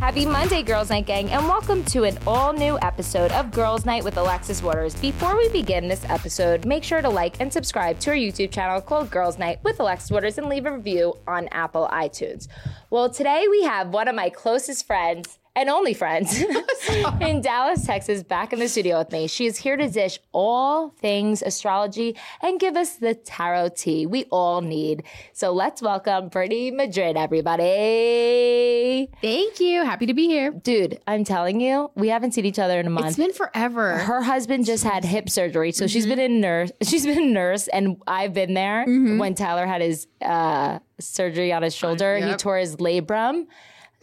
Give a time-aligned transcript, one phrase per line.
[0.00, 4.02] Happy Monday, Girls Night Gang, and welcome to an all new episode of Girls Night
[4.02, 4.94] with Alexis Waters.
[4.96, 8.80] Before we begin this episode, make sure to like and subscribe to our YouTube channel
[8.80, 12.48] called Girls Night with Alexis Waters and leave a review on Apple iTunes.
[12.88, 16.42] Well, today we have one of my closest friends and only friends
[17.20, 19.26] in Dallas, Texas, back in the studio with me.
[19.26, 24.24] She is here to dish all things astrology and give us the tarot tea we
[24.30, 25.02] all need.
[25.32, 29.08] So let's welcome Brittany Madrid, everybody.
[29.20, 29.84] Thank you.
[29.84, 30.50] Happy to be here.
[30.52, 33.06] Dude, I'm telling you, we haven't seen each other in a month.
[33.08, 33.98] It's been forever.
[33.98, 35.88] her husband just had hip surgery, so Mm-hmm.
[35.92, 36.70] she's been in nurse.
[36.82, 39.18] She's been a nurse, and I've been there Mm-hmm.
[39.18, 42.16] when Tyler had his uh, surgery on his shoulder.
[42.16, 42.38] He yep.
[42.38, 43.46] tore his labrum.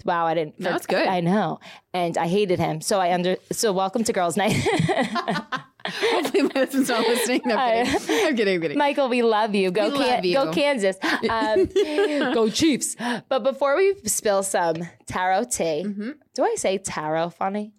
[0.08, 0.60] Wow, I didn't.
[0.60, 1.06] No, it's good.
[1.06, 1.60] I know,
[1.94, 2.80] and I hated him.
[2.82, 3.36] So I under.
[3.52, 4.54] So welcome to girls' night,
[5.86, 7.42] Hopefully my husband's not listening.
[7.46, 8.26] No, I'm kidding.
[8.28, 8.56] I'm kidding.
[8.56, 8.78] I'm kidding.
[8.78, 9.10] Michael.
[9.10, 9.70] We love you.
[9.72, 10.34] Go, We Can- you.
[10.34, 10.98] go Kansas.
[11.30, 11.66] Um,
[12.34, 12.96] go Chiefs.
[13.30, 14.76] But before we spill some
[15.08, 16.12] tarot tea, Mm-hmm.
[16.34, 17.74] do I say tarot funny?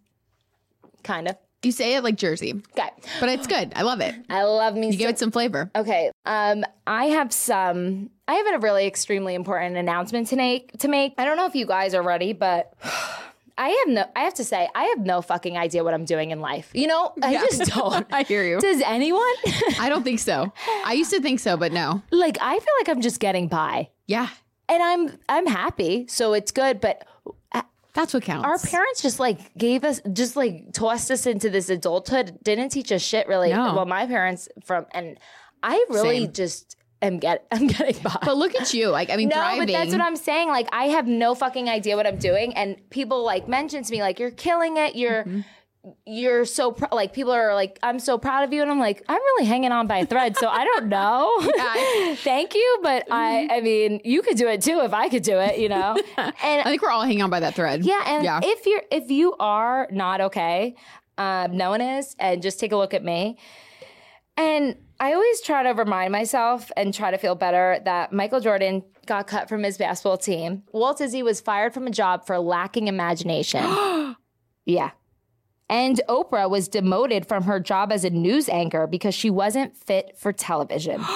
[1.03, 1.37] Kind of.
[1.63, 2.89] You say it like Jersey, Okay.
[3.19, 3.73] but it's good.
[3.75, 4.15] I love it.
[4.31, 4.91] I love me.
[4.91, 5.71] You give it some flavor.
[5.75, 6.11] Okay.
[6.25, 8.11] Um, I have some.
[8.29, 10.79] I have a really extremely important announcement to make.
[10.79, 11.15] To make.
[11.19, 12.75] I don't know if you guys are ready, but
[13.59, 14.05] I have no.
[14.15, 16.71] I have to say, I have no fucking idea what I'm doing in life.
[16.75, 18.07] You know, I just don't.
[18.13, 18.61] I hear you.
[18.61, 19.25] Does anyone?
[19.81, 20.53] I don't think so.
[20.85, 22.03] I used to think so, but no.
[22.13, 24.29] like, I feel like I'm just getting by, Yeah,
[24.69, 26.81] and I'm I'm happy, so it's good.
[26.81, 27.05] But
[27.99, 28.45] that's what counts.
[28.47, 32.39] our parents just like gave us, just like tossed us into this adulthood.
[32.43, 33.51] Didn't teach us shit really.
[33.51, 33.75] No.
[33.75, 35.19] Well, my parents from, and
[35.63, 36.33] I really Same.
[36.33, 37.47] just am get.
[37.53, 38.19] I'm getting by.
[38.25, 38.89] but look at you.
[38.89, 39.67] Like I mean, No, driving.
[39.67, 40.49] but that's what I'm saying.
[40.49, 44.01] Like, I have no fucking idea what I'm doing, and people like mention to me
[44.01, 44.95] like, "You're killing it.
[44.95, 45.41] You're." Mm-hmm.
[46.05, 49.05] You're so pr- like people are like I'm so proud of you and I'm like
[49.09, 51.33] I'm really hanging on by a thread so I don't know.
[52.17, 53.53] Thank you, but I Mm-hmm.
[53.53, 55.97] I mean you could do it too if I could do it, you know.
[56.19, 57.85] And I think we're all hanging on by that thread.
[57.85, 58.41] yeah, and yeah.
[58.43, 60.75] if you're if you are not okay,
[61.17, 63.39] um, no one is, and just take a look at me.
[64.37, 68.83] And I always try to remind myself and try to feel better that Michael Jordan
[69.07, 70.63] got cut from his basketball team.
[70.73, 73.65] Walt Disney was fired from a job for lacking imagination.
[74.65, 74.91] yeah.
[75.71, 80.17] And Oprah was demoted from her job as a news anchor because she wasn't fit
[80.17, 81.05] for television.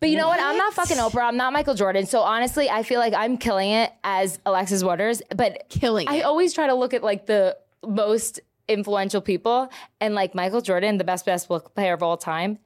[0.00, 0.40] But you know what?
[0.40, 1.28] I'm not fucking Oprah.
[1.28, 2.06] I'm not Michael Jordan.
[2.06, 5.20] So honestly, I feel like I'm killing it as Alexis Waters.
[5.36, 6.22] But Killing I it.
[6.22, 7.54] always try to look at like the
[7.86, 9.68] most influential people,
[10.00, 12.58] and like Michael Jordan, the best basketball player of all time,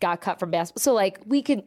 [0.00, 0.80] got cut from basketball.
[0.80, 1.62] So like we could.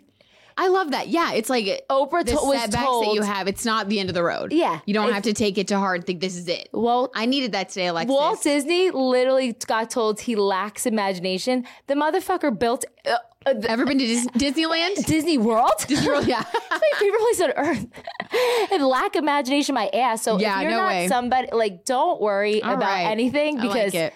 [0.64, 1.08] I love that.
[1.08, 3.48] Yeah, it's like Oprah the to- was setbacks that you have.
[3.48, 4.54] It's not the end of the road.
[4.54, 4.80] Yeah.
[4.86, 6.70] you don't have to take it to heart and think this is it.
[6.72, 8.12] Well, I needed that today, Alexis.
[8.14, 11.66] Walt Disney literally got told he lacks imagination.
[11.88, 13.16] The motherfucker built uh,
[13.48, 15.04] uh, the- Ever been to Dis- Disneyland?
[15.08, 15.72] Disney World.
[15.88, 16.44] Disney World, yeah.
[16.54, 18.72] It's my favorite place on earth.
[18.72, 20.22] and lack imagination, my ass.
[20.22, 21.08] So Yeah, if you're no not way.
[21.08, 23.08] somebody, like, don't worry All about right.
[23.08, 24.12] anything I like because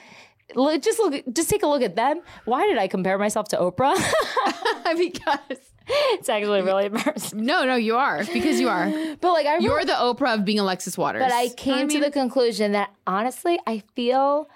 [0.56, 2.22] look, just look, just take a look at them.
[2.46, 3.96] Why did I compare myself to Oprah?
[4.98, 5.58] because
[6.16, 7.46] it's actually really embarrassing.
[7.46, 8.90] no, no, you are because you are.
[9.22, 11.24] But like, I You're the Oprah of being Alexis Waters.
[11.24, 14.50] but I came to mean, the conclusion that honestly, I feel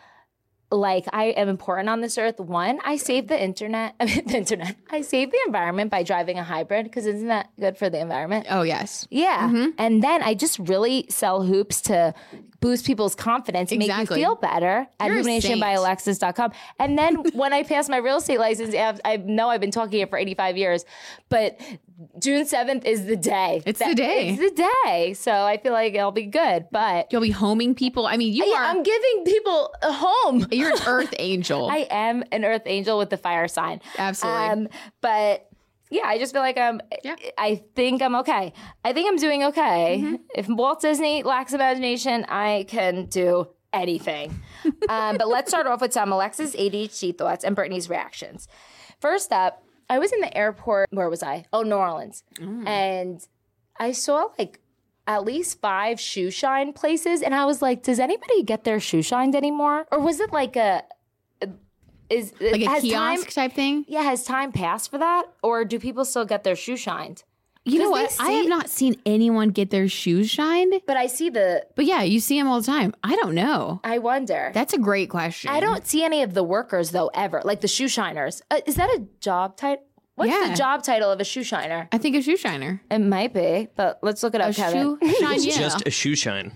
[0.71, 2.39] like I am important on this earth.
[2.39, 3.95] One, I saved the internet.
[3.99, 4.75] I mean, the internet.
[4.91, 8.45] I saved the environment by driving a hybrid because isn't that good for the environment?
[8.49, 9.47] Oh yes, Yeah.
[9.49, 9.69] Mm-hmm.
[9.77, 12.13] And then I just really sell hoops to
[12.59, 16.51] boost people's confidence and make you feel better at hoominationbyalexis.com.
[16.79, 20.09] And then when I pass my real estate license, I know I've been talking it
[20.09, 20.85] for 85 years,
[21.29, 21.59] but
[22.19, 23.61] June 7th is the day.
[23.65, 24.29] It's the day.
[24.29, 25.13] It's the day.
[25.13, 26.67] So I feel like it'll be good.
[26.71, 28.07] But you'll be homing people.
[28.07, 28.63] I mean, you yeah, are.
[28.65, 30.47] I'm giving people a home.
[30.51, 31.69] you're an Earth angel.
[31.69, 33.81] I am an earth angel with the fire sign.
[33.97, 34.47] Absolutely.
[34.47, 34.67] Um,
[35.01, 35.48] but
[35.89, 36.81] yeah, I just feel like I'm.
[37.03, 37.15] Yeah.
[37.37, 38.53] I think I'm okay.
[38.83, 40.01] I think I'm doing okay.
[40.03, 40.15] Mm-hmm.
[40.35, 44.39] If Walt Disney lacks imagination, I can do anything.
[44.89, 48.47] um, but let's start off with some Alexis ADHD thoughts and Brittany's reactions.
[48.99, 50.89] First up, I was in the airport.
[50.91, 51.45] Where was I?
[51.53, 52.67] Oh, New Orleans, Mm.
[52.67, 53.27] and
[53.79, 54.59] I saw like
[55.07, 59.01] at least five shoe shine places, and I was like, "Does anybody get their shoe
[59.01, 60.83] shined anymore, or was it like a?"
[62.09, 63.85] Is like a has time- kiosk type thing.
[63.87, 67.23] yeah, has time passed for that, or do people still get their shoe shined?
[67.65, 68.09] You know what?
[68.17, 70.73] they I have not seen anyone get their shoes shined.
[70.87, 71.65] But I see the.
[71.75, 72.95] But yeah, you see them all the time.
[73.03, 73.79] I don't know.
[73.83, 74.49] I wonder.
[74.55, 75.51] That's a great question.
[75.51, 78.41] I don't see any of the workers though ever, like the shoe shiners.
[78.49, 79.83] Uh, is that a job title?
[80.15, 80.49] What's Yeah.
[80.49, 81.87] the job title of a shoe shiner?
[81.91, 82.81] I think a shoe shiner.
[82.89, 84.51] It might be, but let's look it up.
[84.51, 84.97] A Kevin.
[84.99, 85.35] shoe shine.
[85.35, 85.59] It's Yeah.
[85.59, 86.53] just a shoe shine.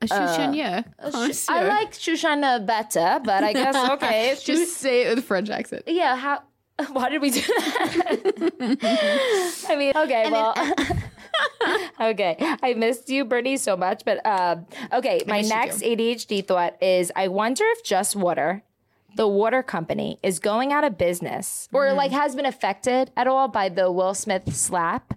[0.00, 0.54] A shoe shine.
[0.54, 0.82] Yeah.
[1.02, 2.16] I like shoe
[2.64, 4.36] better, but I guess okay.
[4.42, 5.82] Just say it with a French accent.
[5.86, 6.16] yeah.
[6.16, 6.42] How?
[6.92, 8.76] Why did we do that?
[9.68, 10.54] I mean, okay, well.
[12.00, 14.04] okay, I missed you, Brittany, so much.
[14.04, 18.62] But um, okay, my next ADHD thought is: I wonder if Just Water,
[19.16, 21.96] the water company, is going out of business or Mm-hmm.
[21.96, 25.14] like has been affected at all by the Will Smith slap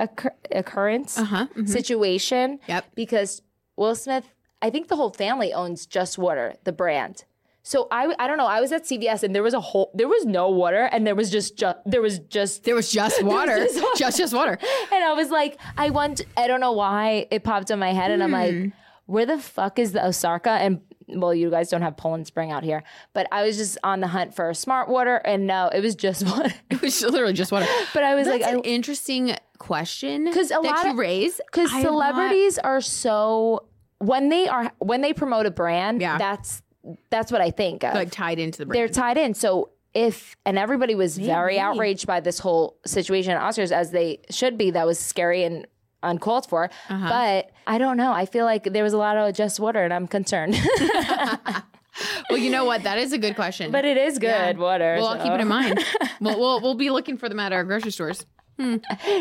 [0.00, 2.58] occur- occurrence Uh-huh, situation.
[2.66, 2.86] Yep.
[2.96, 3.42] because
[3.76, 4.24] Will Smith,
[4.62, 7.24] I think the whole family owns Just Water, the brand.
[7.62, 8.46] So I, I don't know.
[8.46, 11.16] I was at CVS and there was a whole, there was no water and there
[11.16, 13.56] was just, just there was just There was just water.
[13.64, 13.96] just water.
[13.96, 14.56] just just water.
[14.92, 18.12] and I was like, I want, I don't know why it popped in my head.
[18.12, 18.34] And I'm Hmm.
[18.62, 18.72] like,
[19.06, 20.46] where the fuck is the Ozarka?
[20.60, 22.82] And well, you guys don't have Poland Spring out here,
[23.12, 25.16] but I was just on the hunt for smart water.
[25.16, 26.52] And no, it was just water.
[26.70, 27.66] It was literally just water.
[27.94, 30.98] But I was That's like, an I- interesting question 'Cause a that lot you of-
[30.98, 31.40] raise.
[31.50, 33.66] because have not- celebrities are so,
[33.98, 36.18] when they are, when they promote a brand, Yeah.
[36.18, 36.62] that's,
[37.10, 37.94] that's what I think of.
[37.94, 39.34] like tied into the they're tied in.
[39.34, 44.20] So if and everybody was very outraged by this whole situation at Oscars as they
[44.30, 44.70] should be.
[44.72, 45.66] That was scary and
[46.02, 46.70] uncalled for.
[46.88, 47.08] Uh-huh.
[47.08, 48.12] But I don't know.
[48.12, 50.56] I feel like there was a lot of just water, and I'm concerned.
[52.30, 52.82] well, you know what?
[52.82, 53.70] That is a good question.
[53.72, 54.96] but it is good water.
[54.98, 55.82] well, I'll keep it in mind.
[56.20, 58.24] we'll, we'll we'll be looking for them at our grocery stores.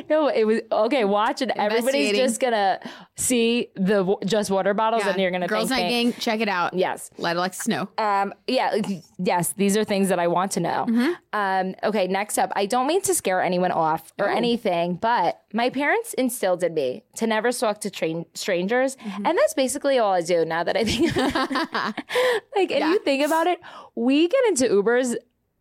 [0.10, 1.04] No, it was okay.
[1.04, 1.52] Watch it.
[1.56, 2.80] Everybody's just gonna
[3.16, 6.48] see the w- just water bottles, and you're gonna Girls think Night Gang, check it
[6.50, 6.74] out.
[6.74, 7.10] Yes.
[7.18, 7.90] Let Alexis know.
[7.98, 8.76] Um, yeah,
[9.18, 10.86] yes, these are things that I want to know.
[10.88, 11.12] Mm-hmm.
[11.34, 14.36] Um, okay, next up, I don't mean to scare anyone off or Oh.
[14.36, 19.26] anything, but my parents instilled in me to never talk to train strangers, Mm-hmm.
[19.26, 21.16] and that's basically all I do now that I think.
[22.56, 23.60] like, and you think about it,
[23.96, 25.16] we get into Ubers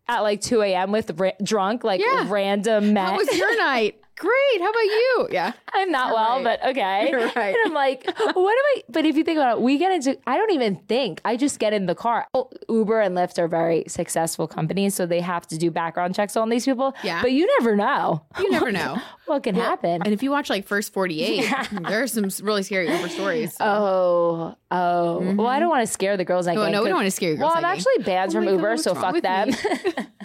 [0.09, 0.93] at like 2 a.m.
[0.93, 2.27] with ra- drunk, like Yeah.
[2.29, 3.05] random men.
[3.07, 4.01] How was your night?
[4.17, 4.61] Great.
[4.61, 5.29] How about you?
[5.33, 5.53] Yeah.
[5.75, 6.61] I'm not well, right.
[6.61, 7.09] but okay.
[7.11, 7.55] You're right.
[7.55, 8.83] And I'm like, what am I?
[8.89, 11.59] But if you think about it, we get into, I don't even think, I just
[11.59, 12.27] get in the car.
[12.33, 16.37] Well, Uber and Lyft are very successful companies, so they have to do background checks
[16.37, 16.95] on these people.
[17.03, 17.23] Yeah.
[17.23, 18.25] But you never know.
[18.39, 19.01] You never know.
[19.27, 20.03] What can happen?
[20.03, 21.51] And if you watch like First 48,
[21.89, 23.57] there are some really scary Uber stories.
[23.59, 25.19] Oh, oh.
[25.19, 25.61] Well, I mm-hmm.
[25.61, 26.47] don't want to scare the girls.
[26.47, 27.55] Oh, I Oh, no, we don't want to scare your girls.
[27.55, 29.51] Well, I'm actually banned Oh from God, Uber, so fuck them.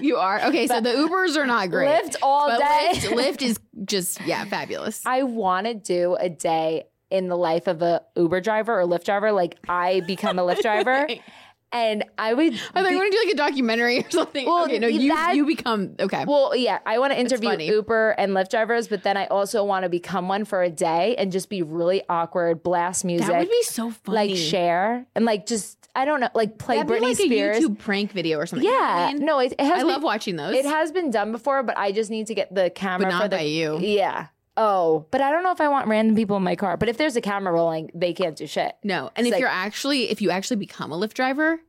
[0.02, 0.42] You are?
[0.46, 1.90] Okay, so the Ubers are not great.
[1.90, 2.92] Lyft all but day.
[2.94, 5.06] Lyft, Lyft is just, yeah, fabulous.
[5.06, 9.06] I want to do a day in the life of a Uber driver or Lyft
[9.06, 9.32] driver.
[9.32, 11.08] Like I become a Lyft driver,
[11.72, 12.60] and I would.
[12.74, 14.46] I want to do like a documentary or something.
[14.46, 16.26] Well, okay, no, you that- you become okay.
[16.28, 17.50] Well, yeah, I want to interview.
[17.50, 21.16] Uber and Lyft drivers, but then I also want to become one for a day
[21.18, 24.30] and just be really awkward, blast music, that would be so funny.
[24.30, 27.58] like share and like just I don't know, like play That'd be Britney like Spears.
[27.58, 28.66] a YouTube prank video or something.
[28.66, 29.26] You know yeah, I, mean?
[29.26, 29.72] no, it, it has.
[29.72, 30.56] I been, love watching those.
[30.56, 33.22] It has been done before, but I just need to get the camera But not
[33.24, 33.80] for the by you.
[33.80, 34.28] Yeah.
[34.62, 36.76] Oh, but I don't know if I want random people in my car.
[36.76, 38.76] But if there's a camera rolling, they can't do shit.
[38.84, 41.60] No, and It's if like- you're actually if you actually become a Lyft driver,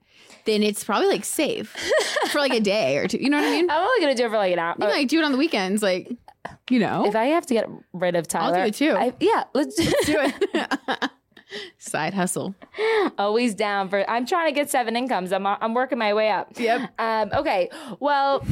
[0.45, 1.71] then it's probably like safe
[2.31, 3.19] for like a day or two.
[3.19, 3.71] You know what I mean?
[3.71, 4.75] I'm only gonna do it for like an hour.
[4.79, 6.11] You like do it on the weekends, like
[6.69, 7.07] you know.
[7.07, 8.93] if I have to get rid of Tyler, I'll do it too.
[8.97, 11.11] I- yeah, let's do it.
[11.79, 12.55] Side hustle.
[13.19, 14.09] Always down for.
[14.09, 15.33] I'm trying to get seven incomes.
[15.33, 16.59] I'm I'm working my way up.
[16.59, 16.91] Yep.
[16.99, 17.71] Um, okay.
[17.99, 18.45] Well,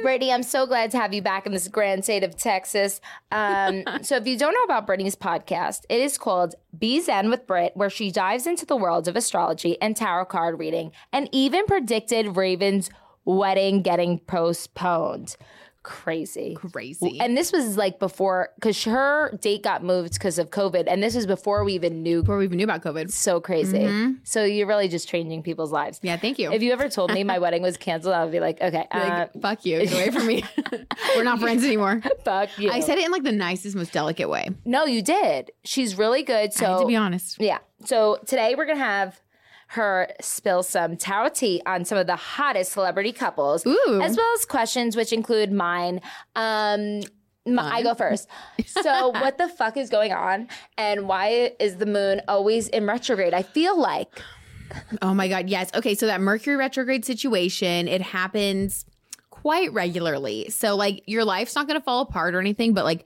[0.00, 3.00] Brittany, I'm so glad to have you back in this grand state of Texas.
[3.30, 7.46] Um, so if you don't know about Brittany's podcast, it is called Be Zen with
[7.46, 11.66] Brit, where she dives into the world of astrology and tarot card reading, and even
[11.66, 12.90] predicted Raven's
[13.24, 15.36] wedding getting postponed.
[15.84, 16.54] Crazy.
[16.54, 17.20] Crazy.
[17.20, 21.14] And this was like before, because her date got moved because of COVID, and this
[21.14, 23.12] was before we even knew Before we even knew about COVID.
[23.12, 24.14] so crazy.
[24.24, 26.00] So you're really just changing people's lives.
[26.02, 26.50] Yeah, thank you.
[26.52, 28.98] If you ever told me my wedding was canceled, I would be like, okay, uh,
[29.34, 29.80] like, fuck you.
[29.80, 30.42] Get away from me.
[31.16, 32.02] We're not friends anymore.
[32.24, 32.70] fuck you.
[32.70, 34.48] I said it in like the nicest, most delicate way.
[34.64, 35.52] no, you did.
[35.64, 36.52] She's really good.
[36.54, 37.36] So to be honest.
[37.40, 37.58] yeah.
[37.84, 39.20] So today we're gonna have
[39.74, 44.00] her spill some tarot tea on some of the hottest celebrity couples, Ooh.
[44.02, 46.00] as well as questions which include mine.
[46.34, 47.02] Um,
[47.46, 48.28] m- I go first.
[48.66, 53.32] So, what the fuck is going on, and why is the moon always in retrograde?
[53.34, 54.20] I feel like
[55.02, 55.48] Oh my God.
[55.48, 55.70] Yes.
[55.74, 55.94] Okay.
[55.94, 58.84] So that Mercury retrograde situation, it happens
[59.30, 60.48] quite regularly.
[60.50, 63.04] So, like, your life's not going to fall apart or anything, but like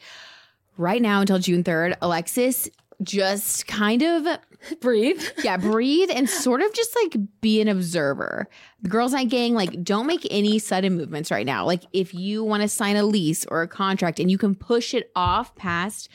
[0.76, 2.68] right now until June 3rd, Alexis
[3.02, 4.26] just kind of,
[4.80, 5.22] breathe.
[5.44, 8.48] yeah, breathe and sort of just like be an observer.
[8.82, 11.64] The Girls Night Gang, like, don't make any sudden movements right now.
[11.64, 14.94] Like, if you want to sign a lease or a contract and you can push
[14.94, 16.08] it off past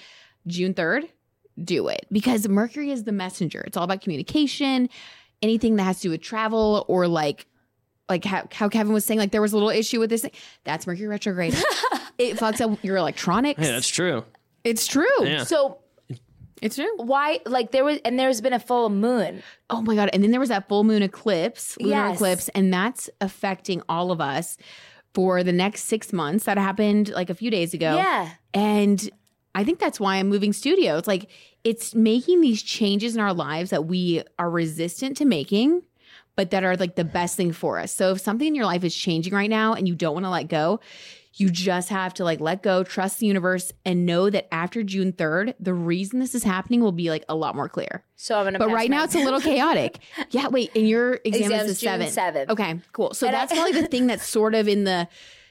[0.48, 1.10] June 3rd,
[1.64, 3.62] do it because Mercury is the messenger.
[3.62, 4.90] It's all about communication,
[5.42, 7.46] anything that has to do with travel or like
[8.10, 10.32] like how, how Kevin was saying, like there was a little issue with this thing.
[10.64, 11.54] That's Mercury retrograde.
[12.18, 13.62] it fucks up your electronics.
[13.62, 14.26] Yeah, that's true.
[14.64, 15.06] it's true.
[15.22, 15.44] Yeah.
[15.44, 15.80] So
[16.64, 16.90] It's true.
[16.98, 20.10] why like there was and there's been a full moon Oh my god!
[20.14, 22.16] And then there was that full moon eclipse, lunar Yes.
[22.16, 24.58] eclipse, and that's affecting all of us.
[25.14, 26.46] for the next six months.
[26.46, 27.96] That happened like a few days ago.
[27.98, 28.30] Yeah.
[28.56, 29.10] And
[29.54, 31.06] I think that's why I'm moving studios.
[31.06, 31.30] Like
[31.64, 35.84] it's making these changes in our lives that we are resistant to making,
[36.36, 37.92] but that are like the best thing for us.
[37.94, 40.32] So if something in your life is changing right now and you don't want to
[40.32, 40.80] let go,
[41.36, 45.12] you just have to like let go, trust the universe, and know that after June
[45.14, 48.04] 3rd, the reason this is happening will be like a lot more clear.
[48.16, 48.60] So I'm gonna.
[48.60, 49.06] But right now mine.
[49.06, 50.00] it's a little chaotic.
[50.30, 52.16] yeah, wait, and your exam Exam's is the seventh.
[52.16, 52.50] 7th.
[52.52, 53.14] Okay, cool.
[53.14, 55.08] So And I- that's probably the thing that's sort of in the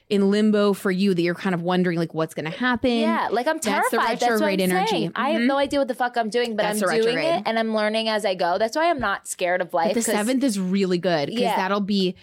[0.09, 2.91] in limbo for you that you're kind of wondering like what's gonna happen.
[2.99, 4.19] Yeah, like I'm That's the terrified.
[4.21, 4.87] That's, I'm retrograde energy.
[4.91, 5.13] saying.
[5.17, 5.47] I have Mhm.
[5.47, 8.09] no idea what the fuck I'm doing, but That's I'm doing it and I'm learning
[8.09, 8.59] as I go.
[8.59, 9.89] That's why I'm not scared of life.
[9.95, 11.57] But the seventh is really good because Yeah.
[11.57, 12.15] that'll be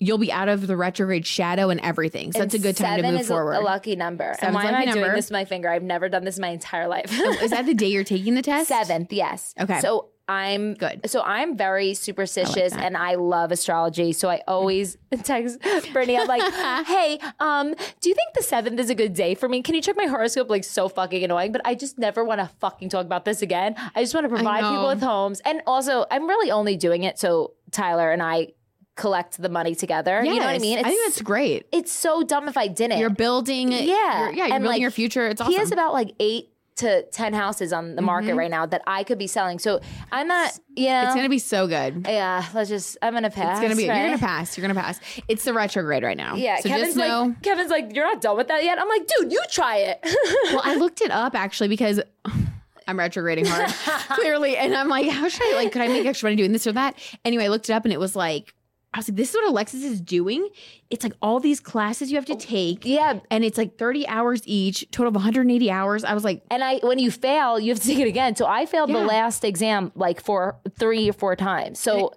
[0.00, 2.32] you'll be out of the retrograde shadow and everything.
[2.32, 3.54] So and that's a good time to move is forward.
[3.54, 4.24] A, lucky number.
[4.24, 5.70] and Seven's why a am I lucky doing this with my finger?
[5.70, 7.12] I've never done this in my entire life.
[7.42, 8.68] is that the day you're taking the test?
[8.68, 9.54] Seventh, yes.
[9.58, 9.80] Okay.
[9.80, 11.08] So I'm Good.
[11.10, 12.82] So I'm very superstitious that.
[12.82, 14.12] and I love astrology.
[14.12, 15.60] So I always text
[15.92, 16.16] Brittany.
[16.16, 16.42] I'm like,
[16.86, 19.60] hey, um, do you think the seventh is a good day for me?
[19.62, 20.48] Can you check my horoscope?
[20.48, 23.74] Like so fucking annoying, but I just never want to fucking talk about this again.
[23.94, 25.40] I just want to provide people with homes.
[25.40, 28.48] And also I'm really only doing it so Tyler and I
[28.96, 30.22] collect the money together.
[30.24, 30.60] You know what I Yes.
[30.62, 30.78] mean?
[30.78, 31.66] I think that's great.
[31.72, 32.98] it's so dumb if I didn't.
[32.98, 33.80] You're building Yeah.
[33.82, 35.26] You're, yeah, you're And, building like, your future.
[35.28, 35.52] It's awesome.
[35.52, 38.36] He has about like eight to ten houses on the market Mhm.
[38.38, 39.60] right now that I could be selling.
[39.60, 41.02] So I'm not, you know.
[41.04, 42.04] it's gonna be so good.
[42.08, 42.96] yeah, let's just.
[43.00, 43.58] I'm gonna pass.
[43.58, 43.88] It's gonna be.
[43.88, 43.96] right?
[43.98, 44.56] You're gonna pass.
[44.58, 44.98] You're gonna pass.
[45.28, 46.34] It's the retrograde right now.
[46.34, 47.22] Yeah, So Kevin's just know.
[47.26, 48.80] like, Kevin's like, you're not done with that yet.
[48.80, 50.00] I'm like, dude, you try it.
[50.52, 52.00] well, I looked it up actually because
[52.88, 53.70] I'm retrograding hard,
[54.10, 55.70] clearly, and I'm like, how should I like?
[55.72, 56.96] Could I make extra money doing this or that?
[57.24, 58.52] Anyway, I looked it up and it was like.
[58.94, 60.48] I was like, this is what Alexis is doing.
[60.88, 64.06] It's like all these classes you have to oh, take, yeah, and it's like 30
[64.06, 66.04] hours each, total of 180 hours.
[66.04, 68.36] I was like, and I when you fail, you have to take it again.
[68.36, 71.80] So I failed the last exam like four, three or four times.
[71.80, 72.14] So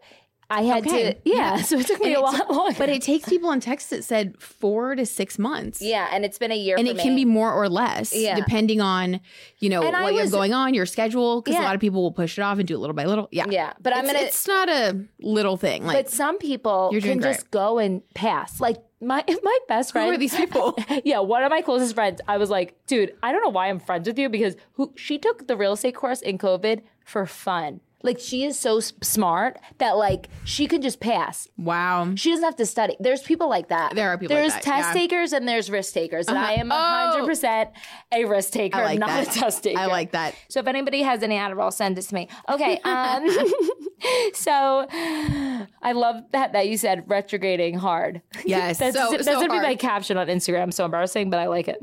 [0.50, 1.14] I had Okay.
[1.14, 1.58] to, yeah.
[1.62, 2.76] So it took me And a lot longer.
[2.78, 5.82] but it takes people in text that said four to six months.
[5.82, 8.36] yeah, and it's been a year, and it can be more or less Yeah.
[8.36, 9.20] depending on
[9.60, 11.64] you know And what was- going on your schedule because Yeah.
[11.64, 13.46] a lot of people will push it off and do it little by little yeah
[13.50, 14.20] Yeah, but I'm gonna.
[14.20, 18.62] it's not a little thing like but some people You're can just go and pass.
[18.62, 20.08] Like my my best friend.
[20.08, 22.22] who are these people yeah, one of my closest friends.
[22.28, 25.18] I was like, dude, I don't know why I'm friends with you because who she
[25.18, 27.82] took the real estate course in COVID for fun.
[28.04, 31.48] Like she is so s- smart that like she could just pass.
[31.58, 32.96] wow She doesn't have to study.
[33.00, 33.96] There's people like that.
[33.96, 34.94] There are people like There's that, test yeah.
[34.94, 36.76] takers and there's risk takers, and I am Oh.
[36.76, 37.70] 100 percent
[38.14, 39.80] a risk taker, i like not that a test taker.
[39.80, 42.30] i like that So if anybody has any Adderall, send it to me.
[42.50, 42.80] Okay.
[42.86, 43.28] Um,
[44.34, 48.22] so I love that that you said retrograding hard.
[48.46, 49.64] yes That's, so, that's so gonna be hard.
[49.64, 50.72] my caption on Instagram.
[50.74, 51.78] So embarrassing, but I like it.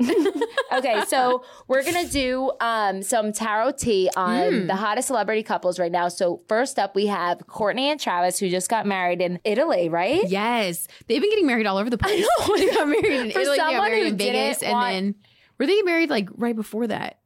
[0.73, 4.67] okay, so we're gonna do um, some tarot tea on Hmm.
[4.67, 6.04] the hottest celebrity couples right now.
[6.09, 10.21] So first up, we have Kourtney and Travis, who just got married in Italy, right?
[10.27, 12.55] yes they've been getting married all over the place know.
[12.57, 14.91] they got married in For italy they got someone married who in vegas and want-
[14.93, 15.15] then
[15.59, 17.19] were they married like right before that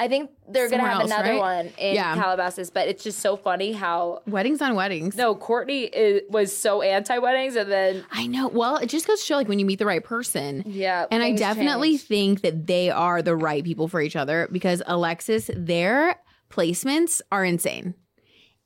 [0.00, 1.38] I think they're gonna have else, another right?
[1.38, 2.16] one in Yeah.
[2.16, 6.82] Calabasas, but it's just so funny how weddings on weddings no Kourtney is, was so
[6.82, 9.66] anti weddings, and then i know well it just goes to show like when you
[9.66, 12.08] meet the right person yeah, And I things definitely changed.
[12.08, 16.16] think that they are the right people for each other because Alexis, their
[16.50, 17.94] placements are insane.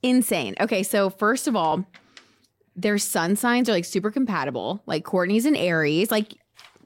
[0.08, 0.54] Insane.
[0.60, 1.84] Okay, so first of all,
[2.74, 4.82] their sun signs are like super compatible.
[4.86, 6.10] Like Kourtney's an Aries.
[6.10, 6.34] Like,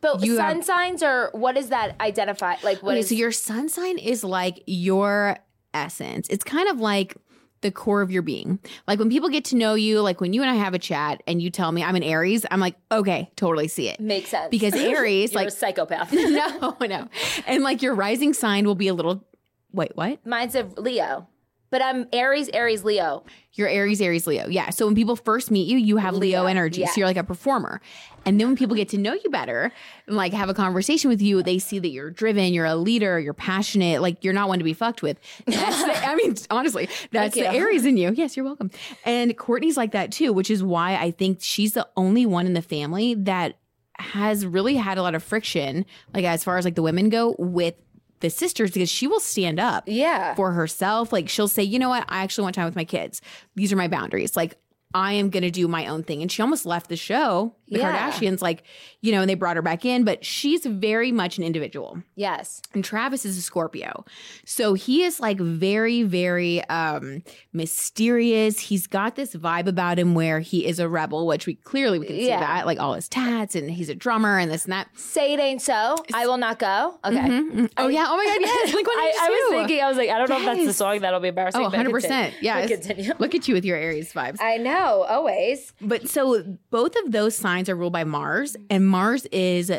[0.01, 2.55] But you sun have- signs are what does that identify?
[2.63, 5.37] Like what okay, is so your sun sign is like your
[5.75, 6.29] essence.
[6.31, 7.17] It's kind of like
[7.63, 8.59] the core of your being.
[8.89, 11.23] Like when people get to know you, like when you and I have a chat
[11.27, 14.01] and you tell me I'm an Aries, I'm like, okay, totally see it.
[14.01, 16.11] makes sense Because Aries, like a psychopath.
[16.13, 17.09] no, no.
[17.47, 19.27] And like your rising sign will be a little
[19.73, 20.25] wait, what?
[20.27, 21.29] Mine's a Leo,
[21.71, 23.25] but I'm Aries, Aries, Leo.
[23.55, 24.49] You're Aries, Aries, Leo.
[24.49, 24.71] Yeah.
[24.71, 26.83] So when people first meet you, you have Leo, Leo, energy.
[26.83, 26.89] yeah.
[26.89, 27.81] So you're like a performer.
[28.25, 29.73] And then when people get to know you better
[30.07, 33.19] and like have a conversation with you, they see that you're driven, you're a leader,
[33.19, 35.19] you're passionate, like you're not one to be fucked with.
[35.47, 37.49] That's the, I mean, honestly, that's the.
[37.49, 38.13] Aries in you.
[38.13, 38.71] Yes, you're welcome.
[39.05, 42.55] And Kourtney's like that too, which is why I think she's the only one in
[42.55, 43.57] the family that
[43.99, 45.85] has really had a lot of friction,
[46.15, 47.75] like as far as like the women go, with
[48.21, 50.35] the sisters because she will stand up Yeah.
[50.35, 51.13] for herself.
[51.13, 52.05] Like she'll say, you know what?
[52.09, 53.21] I actually want time with my kids.
[53.57, 54.37] These are my boundaries.
[54.37, 54.57] Like
[54.93, 56.21] I am going to do my own thing.
[56.23, 58.11] And she almost left the show, the Yeah.
[58.11, 58.65] Kardashians, like,
[59.01, 62.03] you know, and they brought her back in, but she's very much an individual.
[62.17, 62.61] yes.
[62.75, 64.05] And Travis is a Scorpio.
[64.45, 68.59] So he is like very, very um mysterious.
[68.59, 72.07] He's got this vibe about him where he is a rebel, which we clearly we
[72.07, 72.41] can see Yeah.
[72.41, 74.89] that, like all his tats and he's a drummer and this and that.
[74.97, 75.97] Say it ain't so.
[76.13, 76.99] I will not go.
[77.05, 77.17] Okay.
[77.17, 77.71] Mhm.
[77.77, 78.07] Oh yeah.
[78.09, 78.39] Oh my God.
[78.41, 78.71] Yes.
[78.73, 80.99] Blink I, I was thinking, I was like, I don't know if that's the song
[81.01, 81.61] that'll be embarrassing.
[81.65, 81.91] Oh, 100%.
[81.91, 82.33] continue.
[82.43, 82.69] Yes.
[82.69, 83.13] Continue.
[83.19, 84.41] Look at you with your Aries vibes.
[84.41, 84.80] I know.
[84.81, 85.73] No, always.
[85.81, 89.71] But so both of those signs are ruled by Mars, and Mars is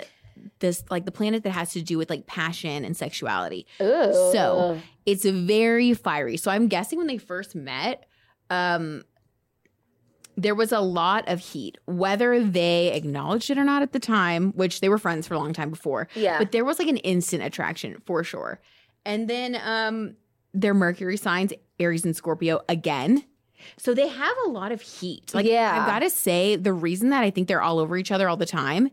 [0.59, 3.65] this like the planet that has to do with like passion and sexuality.
[3.81, 4.31] Ooh.
[4.31, 6.37] So it's very fiery.
[6.37, 8.05] So I'm guessing when they first met,
[8.49, 9.03] um,
[10.37, 14.51] there was a lot of heat, whether they acknowledged it or not at the time,
[14.53, 16.07] which they were friends for a long time before.
[16.15, 16.37] yeah.
[16.37, 18.59] But there was like an instant attraction for sure.
[19.05, 20.15] And then um
[20.53, 23.23] their Mercury signs, Aries and Scorpio again.
[23.77, 25.33] So they have a lot of heat.
[25.33, 25.79] Like Yeah.
[25.79, 28.37] I've got to say the reason that I think they're all over each other all
[28.37, 28.91] the time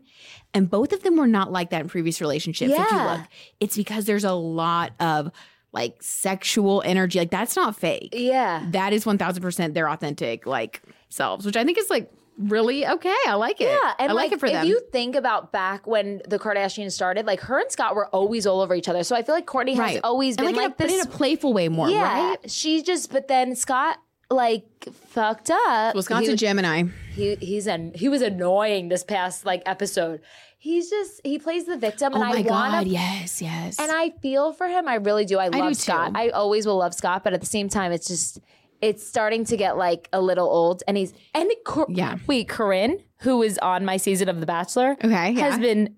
[0.53, 3.21] and both of them were not like that in previous relationships if you look.
[3.59, 5.31] It's because there's a lot of
[5.71, 7.19] like sexual energy.
[7.19, 8.13] Like that's not fake.
[8.13, 8.65] yeah.
[8.71, 13.15] That is 1000% their authentic like selves, which I think is like really okay.
[13.27, 13.65] I like it.
[13.65, 14.65] Yeah, and I like, it for if them.
[14.65, 18.61] you think about back when the Kardashians started, like her and Scott were always all
[18.61, 19.03] over each other.
[19.03, 21.05] So I feel like Kourtney has always and been like, like, in, a, this.
[21.05, 22.51] in a playful way more, yeah, right?
[22.51, 23.11] she just.
[23.11, 23.97] But then Scott
[24.29, 24.65] like
[25.07, 25.95] fucked up.
[25.95, 26.83] Wisconsin he, Gemini.
[27.13, 30.21] he he's an he was annoying this past like episode.
[30.57, 32.91] He's just he plays the victim, Oh and my I god, want to.
[32.91, 33.79] yes, yes.
[33.79, 34.87] And I feel for him.
[34.87, 35.39] I really do.
[35.39, 35.73] I do love too.
[35.75, 36.11] Scott.
[36.15, 38.39] I always will love Scott, but at the same time, it's just
[38.81, 40.83] it's starting to get like a little old.
[40.87, 42.17] And he's and Cor- Yeah.
[42.27, 45.49] Wait, Corinne, who was on my season of The Bachelor, okay, yeah.
[45.49, 45.95] has been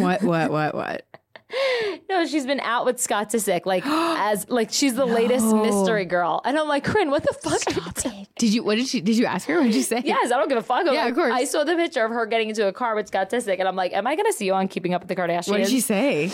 [0.00, 1.06] what, what, what, what?
[2.10, 6.40] no, she's been out with Scott Disick, like as like she's the latest mystery girl.
[6.44, 7.60] And I'm like, Corinne, what the fuck?
[7.76, 8.62] you doing?" Did you?
[8.64, 9.00] What did she?
[9.00, 9.56] Did you ask her?
[9.58, 10.02] What did you say?
[10.04, 10.86] Yes, I don't give a fuck.
[10.86, 11.32] I'm Yeah, like- of course.
[11.32, 13.76] I saw the picture of her getting into a car with Scott Disick, and I'm
[13.76, 15.48] like, am I going to see you on Keeping Up with the Kardashians?
[15.48, 16.30] What did she say?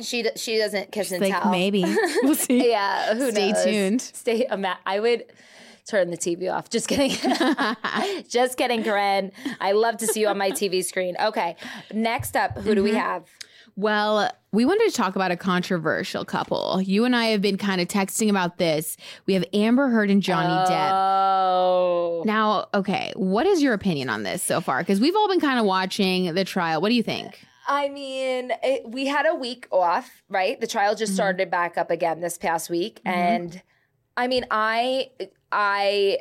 [0.00, 1.50] She she doesn't kiss and Like tell.
[1.50, 1.82] maybe
[2.22, 2.70] we'll see.
[2.70, 3.60] Yeah, who Stay knows?
[3.60, 4.00] Stay tuned.
[4.00, 4.46] Stay.
[4.48, 5.24] ima- I would
[5.88, 6.70] turn the TV off.
[6.70, 7.10] Just kidding.
[8.28, 9.32] Just kidding, Corinne.
[9.60, 11.16] I love to see you on my TV screen.
[11.20, 11.56] Okay,
[11.92, 12.98] next up, who do we Mm-hmm.
[12.98, 13.24] have?
[13.78, 16.82] Well, we wanted to talk about a controversial couple.
[16.82, 18.96] You and I have been kind of texting about this.
[19.26, 20.90] We have Amber Heard and Johnny Depp.
[20.92, 24.80] Oh, Now, okay, what is your opinion on this so far?
[24.80, 26.80] Because we've all been kind of watching the trial.
[26.80, 27.38] What do you think?
[27.68, 30.60] I mean, it, we had a week off, right?
[30.60, 30.98] The trial Mm-hmm.
[30.98, 33.62] just started back up again this past week, and
[34.16, 35.10] I mean, I
[35.52, 36.18] I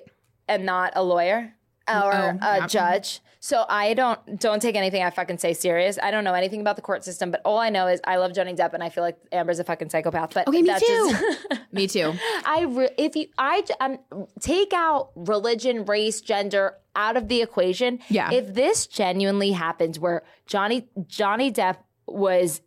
[0.47, 1.53] am not a lawyer
[1.89, 5.97] or Oh, a judge, so I don't don't take anything I fucking say serious.
[6.01, 8.33] I don't know anything about the court system, but all I know is I love
[8.33, 10.33] Johnny Depp, and I feel like Amber's a fucking psychopath.
[10.33, 10.79] But Okay, me too.
[10.79, 12.13] just- Me too.
[12.45, 13.97] I re- if you I um,
[14.39, 17.99] take out religion, race, gender out of the equation.
[18.09, 18.31] Yeah.
[18.31, 22.61] If this genuinely happens, where Johnny Johnny Depp was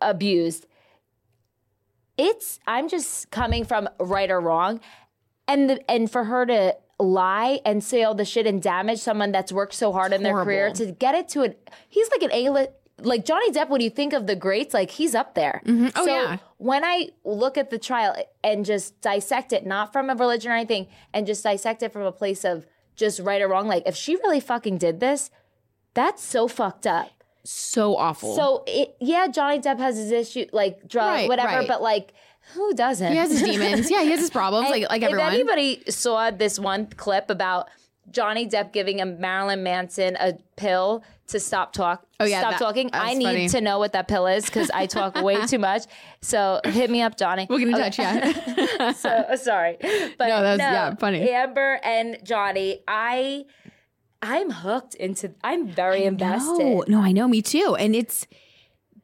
[0.00, 0.66] abused,
[2.16, 4.80] it's I'm just coming from right or wrong,
[5.48, 9.30] and the, and for her to lie and say all the shit and damage someone
[9.30, 11.54] that's worked so hard in their career to get it to an
[11.88, 12.68] he's like an A
[13.00, 15.62] like Johnny Depp when you think of the greats like he's up there.
[15.64, 15.88] Mm-hmm.
[15.94, 16.38] Oh, so yeah.
[16.56, 20.54] when I look at the trial and just dissect it, not from a religion or
[20.54, 23.94] anything, and just dissect it from a place of just right or wrong, like if
[23.94, 25.30] she really fucking did this,
[25.94, 27.10] that's so fucked up.
[27.44, 28.34] So awful.
[28.34, 31.68] So it, yeah, Johnny Depp has his issue, like drug, Right, whatever, right.
[31.68, 32.12] but like
[32.54, 33.10] who doesn't?
[33.12, 33.90] he has his demons.
[33.90, 37.68] Yeah, he has his problems, like like if anybody saw this one clip about
[38.10, 42.58] Johnny Depp giving a Marilyn Manson a pill to stop talk, Oh, yeah, stop that-
[42.58, 43.48] talking, I need funny.
[43.50, 45.82] to know what that pill is because I talk way too much.
[46.22, 47.46] So hit me up, Johnny.
[47.50, 47.98] we'll get in touch.
[47.98, 48.92] Yeah.
[48.92, 51.28] so uh, sorry, but No, no, that's- yeah, funny.
[51.28, 53.44] Amber and Johnny, I,
[54.22, 55.34] I'm hooked into.
[55.44, 56.58] I'm very invested.
[56.64, 57.76] No, no, I know, me too.
[57.78, 58.26] And it's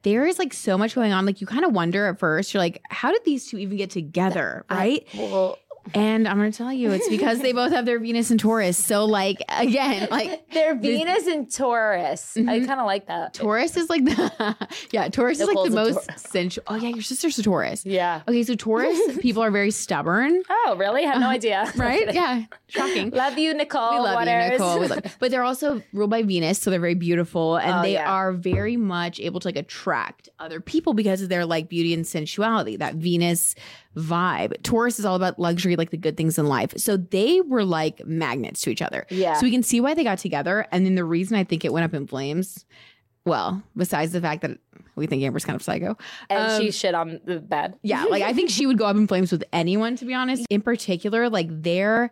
[0.05, 1.25] there is like so much going on.
[1.25, 3.89] Like you kind of wonder at first, you're like, how did these two even get
[3.89, 4.63] together?
[4.69, 5.05] Right.
[5.15, 5.57] Well,
[5.93, 8.77] and I'm gonna tell you, it's because they both have their Venus and Taurus.
[8.77, 12.35] So like again, like they're Venus and Taurus.
[12.37, 12.65] I Mm-hmm.
[12.65, 13.33] kind of like that.
[13.33, 16.21] Taurus is like the yeah, Taurus is like the most Taurus.
[16.29, 16.63] sensual.
[16.67, 17.85] Oh yeah, your sister's a Taurus.
[17.85, 18.21] Yeah.
[18.27, 21.03] Okay, so Taurus people are very stubborn, Oh, really?
[21.03, 21.71] Have no idea.
[21.75, 22.13] right?
[22.13, 23.11] Yeah, shocking.
[23.11, 23.91] Love you, Nicole.
[23.91, 24.79] We love you, Nicole.
[24.79, 27.93] We love, but they're also ruled by Venus, so they're very beautiful, and Oh, they
[27.93, 28.09] yeah.
[28.11, 32.05] are very much able to like attract other people because of their like beauty and
[32.07, 32.77] sensuality.
[32.77, 33.55] That Venus
[33.95, 34.61] vibe.
[34.63, 36.73] Taurus is all about luxury, like the good things in life.
[36.77, 39.05] So they were like magnets to each other.
[39.09, 39.35] Yeah.
[39.35, 41.71] So we can see why they got together, and then the reason I think it
[41.73, 42.65] went up in flames.
[43.25, 44.59] Well, besides the fact that
[44.95, 45.97] we think Amber's kind of psycho,
[46.29, 47.73] and Um, she shit on the bed.
[47.81, 50.45] yeah, like I think she would go up in flames with anyone, to be honest.
[50.49, 52.11] In particular, like their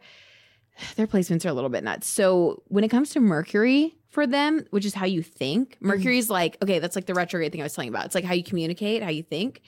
[0.96, 2.08] their placements are a little bit nuts.
[2.08, 6.58] So when it comes to Mercury for them, which is how you think, Mercury's like,
[6.64, 8.06] okay, that's like the retrograde thing I was telling you about.
[8.08, 9.62] It's like how you communicate, how you think.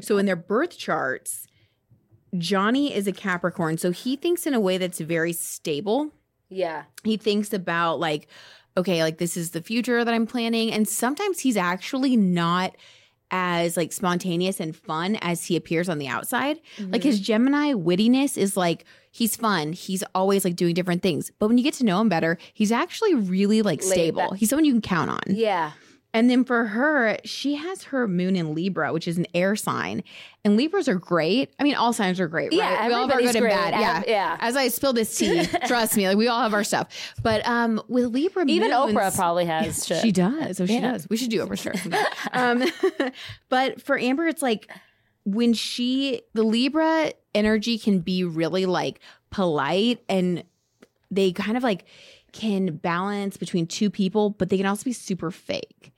[0.00, 1.48] So in their birth charts,
[2.38, 3.78] Johnny is a Capricorn.
[3.78, 6.10] So he thinks in a way that's very stable
[6.48, 6.84] Yeah.
[7.04, 8.28] he thinks about like
[8.76, 12.74] okay like this is the future that i'm planning and sometimes he's actually not
[13.30, 16.60] as like spontaneous and fun as he appears on the outside.
[16.76, 16.92] Mm-hmm.
[16.92, 19.72] Like his Gemini wittiness is like he's fun.
[19.72, 21.32] He's always like doing different things.
[21.38, 24.32] But when you get to know him better, he's actually really like stable.
[24.34, 25.20] He's someone you can count on.
[25.28, 25.72] Yeah.
[26.14, 30.02] And then for her, she has her moon in Libra, which is an air sign.
[30.44, 31.52] And Libras are great.
[31.58, 32.86] I mean, all signs are great, Yeah.
[32.86, 33.50] We all have our good and great.
[33.50, 33.80] bad.
[33.80, 34.02] Yeah.
[34.06, 34.36] Yeah.
[34.40, 37.14] As I spill this tea, trust me, like we all have our stuff.
[37.22, 40.02] But um with Libra Even moons- Oprah probably has shit.
[40.02, 40.60] She does.
[40.60, 40.92] Oh, she Yeah.
[40.92, 41.08] does.
[41.08, 42.04] We should do Oprah sometime.
[42.32, 43.12] um,
[43.48, 44.70] but for Amber, it's like
[45.24, 50.44] when she the Libra energy can be really like polite and
[51.10, 51.84] they kind of like
[52.32, 55.92] can balance between two people, but they can also be super fake.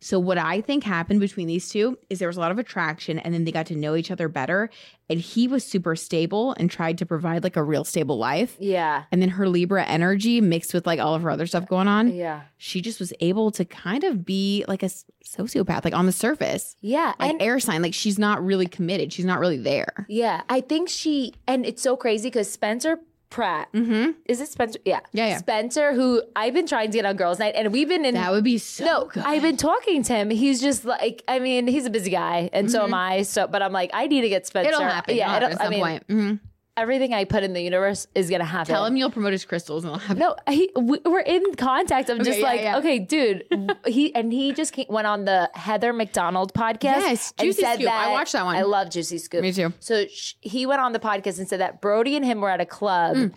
[0.00, 3.18] So what I think happened between these two is there was a lot of attraction
[3.18, 4.70] and then they got to know each other better
[5.10, 8.56] and he was super stable and tried to provide like a real stable life.
[8.60, 9.04] Yeah.
[9.10, 12.14] And then her Libra energy mixed with like all of her other stuff going on
[12.14, 12.42] Yeah.
[12.58, 14.90] she just was able to kind of be like a
[15.24, 17.14] sociopath, like on the surface, Yeah.
[17.18, 17.82] like and air sign.
[17.82, 19.12] Like she's not really committed.
[19.12, 20.06] She's not really there.
[20.08, 22.98] yeah, I think she and it's so crazy because Spencer
[23.30, 24.12] Pratt Mm-hmm.
[24.26, 24.78] is it Spencer?
[24.84, 25.00] Yeah.
[25.12, 25.36] Yeah, yeah.
[25.38, 28.30] Spencer, who I've been trying to get on girls' night, and we've been in That
[28.32, 29.22] would be so No, good.
[29.24, 30.30] I've been talking to him.
[30.30, 33.22] He's just like, I mean, he's a busy guy, and so am I.
[33.22, 34.68] So, but I'm like, I need to get Spencer.
[34.70, 35.14] It'll happen.
[35.16, 36.08] Yeah, It'll at some I mean, point.
[36.08, 36.40] Mhm.
[36.78, 38.72] Everything I put in the universe is gonna happen.
[38.74, 42.08] Tell him you'll promote his crystals and I'll have No, he, we, we're in contact.
[42.10, 42.78] I'm just yeah, like, yeah.
[42.78, 43.44] okay, dude.
[43.86, 46.82] he and he just came, went on the Heather McDonald podcast.
[46.82, 47.90] Yes, and Juicy said Scoop.
[47.90, 48.56] I watched that one.
[48.56, 49.42] I love Juicy Scoop.
[49.42, 49.72] Me too.
[49.80, 52.60] So sh- he went on the podcast and said that Brody and him were at
[52.60, 53.34] a club, Mm.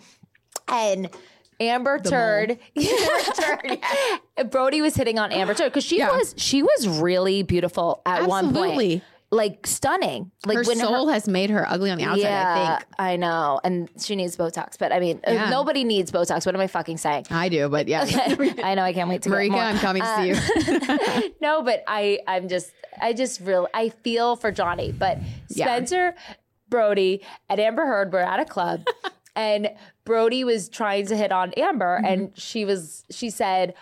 [0.68, 1.10] and
[1.60, 4.44] Amber Turd, Turd, yeah.
[4.50, 6.10] Brody was hitting on Amber Turd because she Yeah.
[6.10, 10.30] was she was really beautiful at one point, like stunning.
[10.46, 12.88] Like her when soul has made her ugly on the outside, I think.
[12.98, 14.78] I know, and she needs Botox.
[14.78, 15.48] But I mean, uh, Yeah.
[15.50, 16.44] nobody needs Botox.
[16.46, 17.26] What am I fucking saying?
[17.30, 18.02] I do, but yeah.
[18.62, 19.54] I know I can't wait to Marika.
[19.54, 21.34] I'm coming to see you.
[21.40, 24.92] no, but I I'm just I just really, I feel for Johnny.
[24.92, 25.18] But
[25.48, 25.64] Yeah.
[25.66, 26.14] Spencer,
[26.68, 28.84] Brody, and Amber Heard were at a club
[29.34, 29.70] and
[30.04, 32.04] Brody was trying to hit on Amber Mm-hmm.
[32.12, 33.72] and she was she said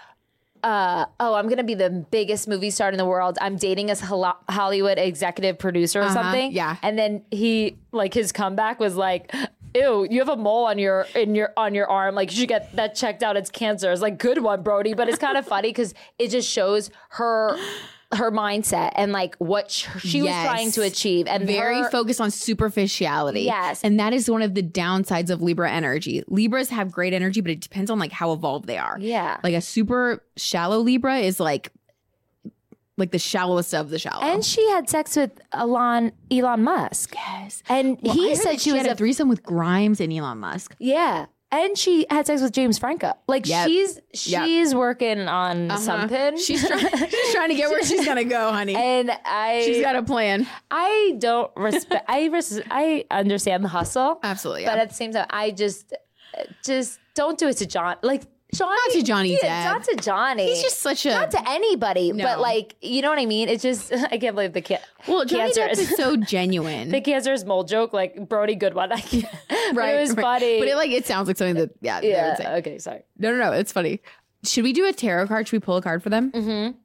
[0.62, 3.38] uh, oh, I'm gonna be the biggest movie star in the world.
[3.40, 6.53] I'm dating a Hol- Hollywood executive producer or Uh-huh, something.
[6.53, 6.77] yeah.
[6.83, 9.35] And then he, like, his comeback was like,
[9.75, 12.14] "Ew, you have a mole on your in your on your arm.
[12.14, 13.37] Like, you should get that checked out.
[13.37, 14.94] It's cancer." It's like, good one, Brody.
[14.94, 17.57] But it's kind of funny because it just shows her
[18.12, 22.20] her mindset and like what sh- she was trying to achieve and Very her- focused
[22.20, 23.42] on superficiality.
[23.42, 23.85] Yes.
[23.85, 26.25] And that is one of the downsides of Libra energy.
[26.27, 28.96] Libras have great energy, but it depends on like how evolved they are.
[29.01, 29.38] Yeah.
[29.44, 31.73] Like a super shallow Libra is like
[32.96, 34.23] like the shallowest of the shallow.
[34.23, 37.14] And she had sex with Elon Elon Musk.
[37.14, 37.62] yes.
[37.68, 40.75] And Well, he said that she was a threesome with Grimes and Elon Musk.
[40.79, 41.27] Yeah.
[41.52, 43.12] And she had sex with James Franco.
[43.26, 43.66] Like Yep.
[43.68, 44.44] she's Yep.
[44.44, 45.80] she's working on uh-huh.
[45.80, 46.38] something.
[46.38, 48.76] She's, try- she's trying to get where she's gonna go, honey.
[48.76, 50.46] and I she's got a plan.
[50.70, 54.20] I don't respect I res- I understand the hustle.
[54.22, 54.64] Absolutely.
[54.64, 55.92] But at the same time I just
[56.64, 57.96] just don't do it to John.
[58.02, 59.72] Like Johnny Not to Johnny yeah, Depp.
[59.72, 60.46] Not to Johnny.
[60.48, 62.24] He's just such a not to anybody, No.
[62.24, 63.48] but like you know what I mean.
[63.48, 64.80] It's just I can't believe the kid.
[65.06, 65.24] well.
[65.24, 68.92] Johnny cancer Depp is so genuine, the cancer's mole joke, like Brody Goodwin.
[68.92, 69.26] I can't,
[69.74, 70.22] but it was right.
[70.22, 70.58] funny.
[70.58, 72.00] But it like it sounds like something that yeah.
[72.00, 72.36] they would yeah.
[72.36, 72.54] say.
[72.58, 72.78] Okay.
[72.78, 73.02] Sorry.
[73.18, 73.52] No, no, no.
[73.52, 74.00] It's funny.
[74.44, 75.48] Should we do a tarot card?
[75.48, 76.32] Should we pull a card for them?
[76.32, 76.76] Mm-hmm.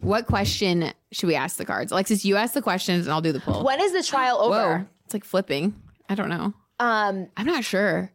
[0.00, 1.92] What question should we ask the cards?
[1.92, 3.64] Alexis, you ask the questions and I'll do the pull.
[3.64, 4.78] When is the trial over?
[4.78, 5.74] Whoa, it's like flipping.
[6.08, 6.52] I don't know.
[6.80, 8.10] Um, I'm not sure.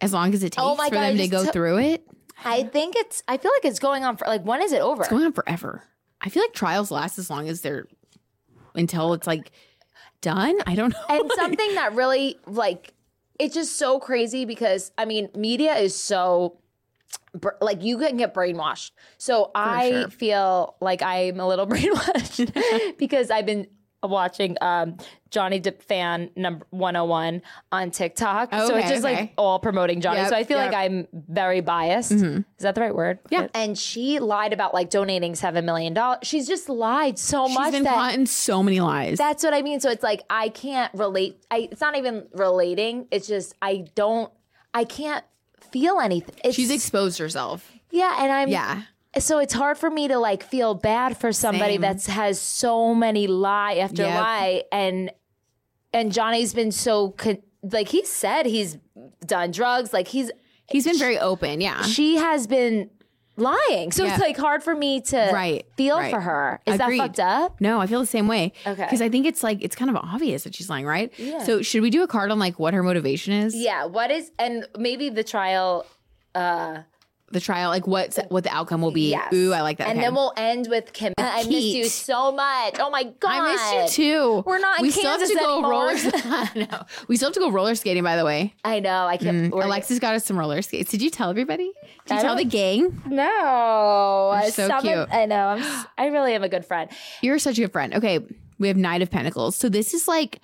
[0.00, 2.06] As long as it takes Oh my for God, them to go took- through it,
[2.46, 3.22] I think it's.
[3.28, 4.42] I feel like it's going on for like.
[4.42, 5.02] When is it over?
[5.02, 5.82] it's going on forever.
[6.20, 7.86] I feel like trials last as long as they're
[8.74, 9.52] until it's like
[10.20, 10.56] done.
[10.66, 11.16] I don't know.
[11.16, 12.94] and something that really like
[13.38, 16.58] it's just so crazy because I mean media is so
[17.60, 18.92] like you can get brainwashed.
[19.18, 20.08] So I sure.
[20.10, 23.66] feel like I'm a little brainwashed because I've been
[24.10, 24.96] watching um
[25.30, 27.42] Johnny Depp fan number 101
[27.72, 28.52] on TikTok.
[28.54, 30.20] so it's Okay, just like all promoting Johnny.
[30.20, 30.72] Yep, so I feel yep.
[30.72, 32.12] like I'm very biased.
[32.12, 33.18] Is that the right word?
[33.30, 33.48] Yeah.
[33.52, 36.20] And she lied about like donating 7 million dollars.
[36.22, 39.18] She's just lied so She's much been caught in so many lies.
[39.18, 39.80] that's what I mean.
[39.80, 41.44] So it's like I can't relate.
[41.50, 43.06] I it's not even relating.
[43.10, 44.32] It's just I don't.
[44.72, 45.24] I can't
[45.72, 46.34] feel anything.
[46.44, 47.70] It's, She's exposed herself.
[47.90, 48.82] yeah, and I'm Yeah.
[49.18, 53.26] So it's hard for me to like feel bad for somebody that has so many
[53.26, 54.20] lie after Yep.
[54.20, 55.10] lie, and
[55.92, 58.76] and Johnny's been so con- like he said he's
[59.24, 59.92] done drugs.
[59.92, 60.30] Like he's
[60.68, 61.60] He's been very open.
[61.60, 61.82] Yeah.
[61.82, 62.90] she has been
[63.36, 63.92] lying.
[63.92, 64.12] So Yeah.
[64.14, 66.10] it's like hard for me to Right, feel right.
[66.10, 66.60] for her.
[66.66, 66.98] Is Agreed.
[66.98, 67.60] that fucked up?
[67.60, 68.52] No, I feel the same way.
[68.66, 68.82] Okay.
[68.82, 71.12] Because I think it's like it's kind of obvious that she's lying, right?
[71.18, 71.44] Yeah.
[71.44, 73.54] So should we do a card on like what her motivation is?
[73.54, 73.84] Yeah.
[73.84, 75.86] What is and maybe the trial
[76.34, 76.78] uh
[77.32, 79.10] the trial, like what what the outcome will be.
[79.10, 79.32] Yes.
[79.34, 79.88] Ooh, I like that.
[79.88, 80.06] And Okay.
[80.06, 81.12] then we'll end with Kim.
[81.18, 82.76] I miss you so much.
[82.78, 83.30] Oh my god.
[83.30, 84.42] I miss you too.
[84.46, 85.70] We're not in we Kansas still have to go anymore.
[85.70, 86.68] roller.
[86.72, 88.04] no, we still have to go roller skating.
[88.04, 89.06] By the way, I know.
[89.06, 89.52] I can't.
[89.52, 90.90] Mm, Alexis got us some roller skates.
[90.90, 91.72] Did you tell everybody?
[92.06, 93.02] Did you I tell the gang?
[93.06, 94.38] No.
[94.42, 95.08] You're so Some of- cute.
[95.12, 95.48] I know.
[95.48, 95.86] I'm.
[95.98, 96.90] I really am a good friend.
[97.22, 97.94] You're such a good friend.
[97.94, 98.20] Okay,
[98.58, 99.56] we have Knight of Pentacles.
[99.56, 100.40] So this is like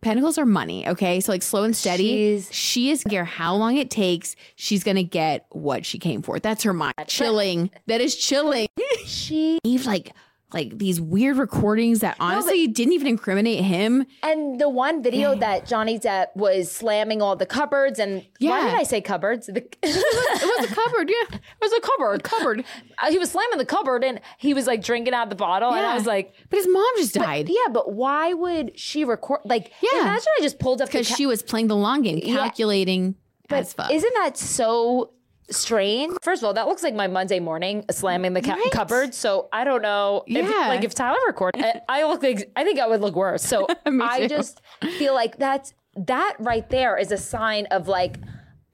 [0.00, 0.86] Pentacles are money.
[0.88, 2.08] Okay, so like slow and steady.
[2.08, 4.36] She's- she is care how long it takes.
[4.56, 6.38] She's gonna get what she came for.
[6.38, 6.94] That's her mind.
[7.08, 7.70] Chilling.
[7.86, 8.68] That is chilling.
[9.04, 10.12] She Eve like
[10.52, 14.06] like these weird recordings that honestly didn't even incriminate him.
[14.22, 18.74] and the one video that Johnny Depp was slamming all the cupboards and why did
[18.74, 19.46] I say cupboards?
[19.46, 21.10] The, it It was a cupboard.
[21.10, 22.22] Yeah, It was a cupboard.
[22.22, 22.64] Cupboard.
[23.02, 25.84] Uh, he was slamming the cupboard and he was like drinking out the bottle and
[25.84, 29.40] I was like, but his mom just died yeah, but why would she record?
[29.44, 30.00] Like, Yeah.
[30.00, 33.16] imagine I just pulled up because ca- she was playing the long game, calculating
[33.50, 33.90] as fuck.
[33.90, 35.12] Isn't that so
[35.50, 36.16] strange?
[36.22, 38.70] First of all, that looks like my Monday morning slamming the ca- Right?
[38.72, 39.14] cupboard.
[39.14, 40.24] So I don't know.
[40.26, 40.68] If, Yeah.
[40.68, 43.42] like if Tyler recorded, I, I look like I think I would look worse.
[43.42, 44.28] So I too.
[44.28, 44.60] just
[44.98, 48.16] feel like that's that right there is a sign of like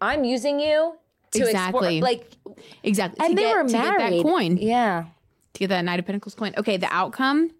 [0.01, 0.95] I'm using you
[1.33, 1.97] to Exactly.
[1.99, 2.11] explore.
[2.11, 2.31] Like,
[2.83, 3.25] exactly.
[3.25, 4.19] and to they get, were to get married.
[4.19, 4.57] that coin.
[4.59, 5.05] Yeah.
[5.55, 6.55] to get that Knight of Pentacles coin.
[6.59, 7.51] Okay, the outcome.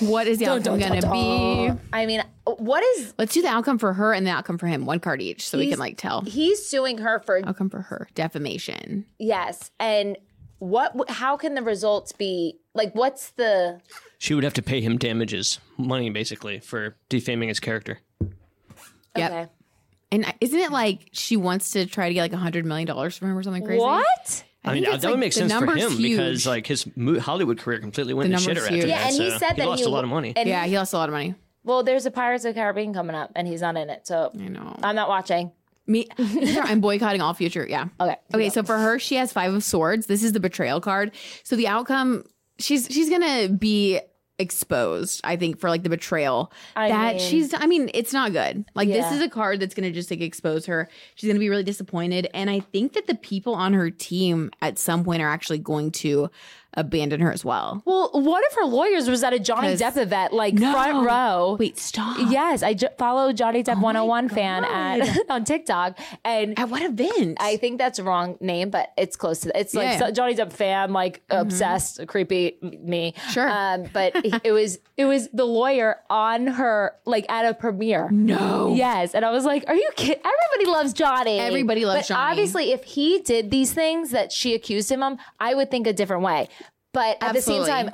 [0.00, 1.70] What is the outcome going to be?
[1.92, 4.86] I mean, what is Let's do the outcome for her and the outcome for him.
[4.86, 6.22] One card each, so we can like tell.
[6.22, 9.04] he's suing her for Outcome for her defamation.
[9.18, 10.16] yes, and
[10.58, 10.94] what?
[11.08, 12.58] How can the results be?
[12.74, 13.80] Like, what's the?
[14.18, 18.00] She would have to pay him damages, money basically, for defaming his character.
[19.16, 19.30] Yep.
[19.30, 19.46] Okay.
[20.12, 23.16] And isn't it like she wants to try to get like a hundred million dollars
[23.16, 23.80] from him or something crazy?
[23.80, 24.44] What?
[24.64, 26.02] I, mean, that it's, would make sense for him huge.
[26.02, 26.86] because like his
[27.20, 28.86] Hollywood career completely went The to shit number's after huge.
[28.86, 28.88] that.
[28.88, 30.32] Yeah, and he so said that he lost he a lot of money.
[30.36, 31.34] And Yeah, he lost a lot of money.
[31.64, 34.30] Well, there's a Pirates of the Caribbean coming up, and he's not in it, so
[34.38, 34.76] I know.
[34.82, 35.52] I'm not watching.
[35.86, 37.66] Me, I'm boycotting all future.
[37.68, 37.88] Yeah.
[38.00, 38.16] Okay.
[38.34, 40.06] Okay, so for her, she has five of swords.
[40.06, 41.12] This is the betrayal card.
[41.42, 42.24] So the outcome,
[42.58, 44.00] she's she's gonna be
[44.40, 45.20] exposed.
[45.22, 47.54] I think for like the betrayal I that mean- she's.
[47.54, 48.64] I mean, it's not good.
[48.74, 50.88] Like this is a card that's gonna just like expose her.
[51.14, 54.78] She's gonna be really disappointed, and I think that the people on her team at
[54.78, 56.30] some point are actually going to
[56.74, 57.82] abandon her as well.
[57.84, 61.56] Well, one of her lawyers was at a Johnny Depp event, like front row.
[61.58, 62.16] Wait, stop.
[62.30, 67.38] Yes, I ju- follow Johnny Depp 101 fan at on TikTok, and At what event?
[67.40, 69.48] I think that's the wrong name, but it's close to.
[69.48, 69.56] that.
[69.60, 69.98] It's like Yeah.
[69.98, 73.14] so- Johnny Depp fan, like obsessed, creepy me.
[73.32, 73.48] Sure.
[73.50, 74.12] um, but
[74.44, 78.08] it was it was the lawyer on her like at a premiere.
[78.10, 78.74] no.
[78.74, 81.38] Yes, and I was like, "Are you kidding?" Everybody loves Johnny.
[81.40, 82.30] Everybody loves but Johnny.
[82.30, 85.92] Obviously, if he did these things that she accused him of, I would think a
[85.92, 86.48] different way.
[86.92, 87.90] But at the same time,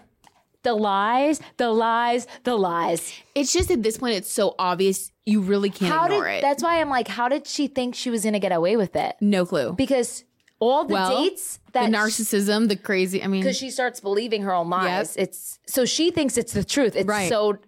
[0.62, 3.12] the lies, the lies, the lies.
[3.34, 6.14] It's just at this point, it's so obvious you really can't How did?
[6.14, 6.42] ignore it.
[6.42, 8.96] That's why I'm like, how did she think she was going to get away with
[8.96, 9.16] it?
[9.20, 9.72] no clue.
[9.72, 10.24] Because
[10.58, 13.22] all the Well, dates the that narcissism, the crazy.
[13.22, 15.16] I mean, because she starts believing her own lies.
[15.16, 16.96] It's so she thinks it's the truth.
[16.96, 17.28] It's Right.
[17.28, 17.58] so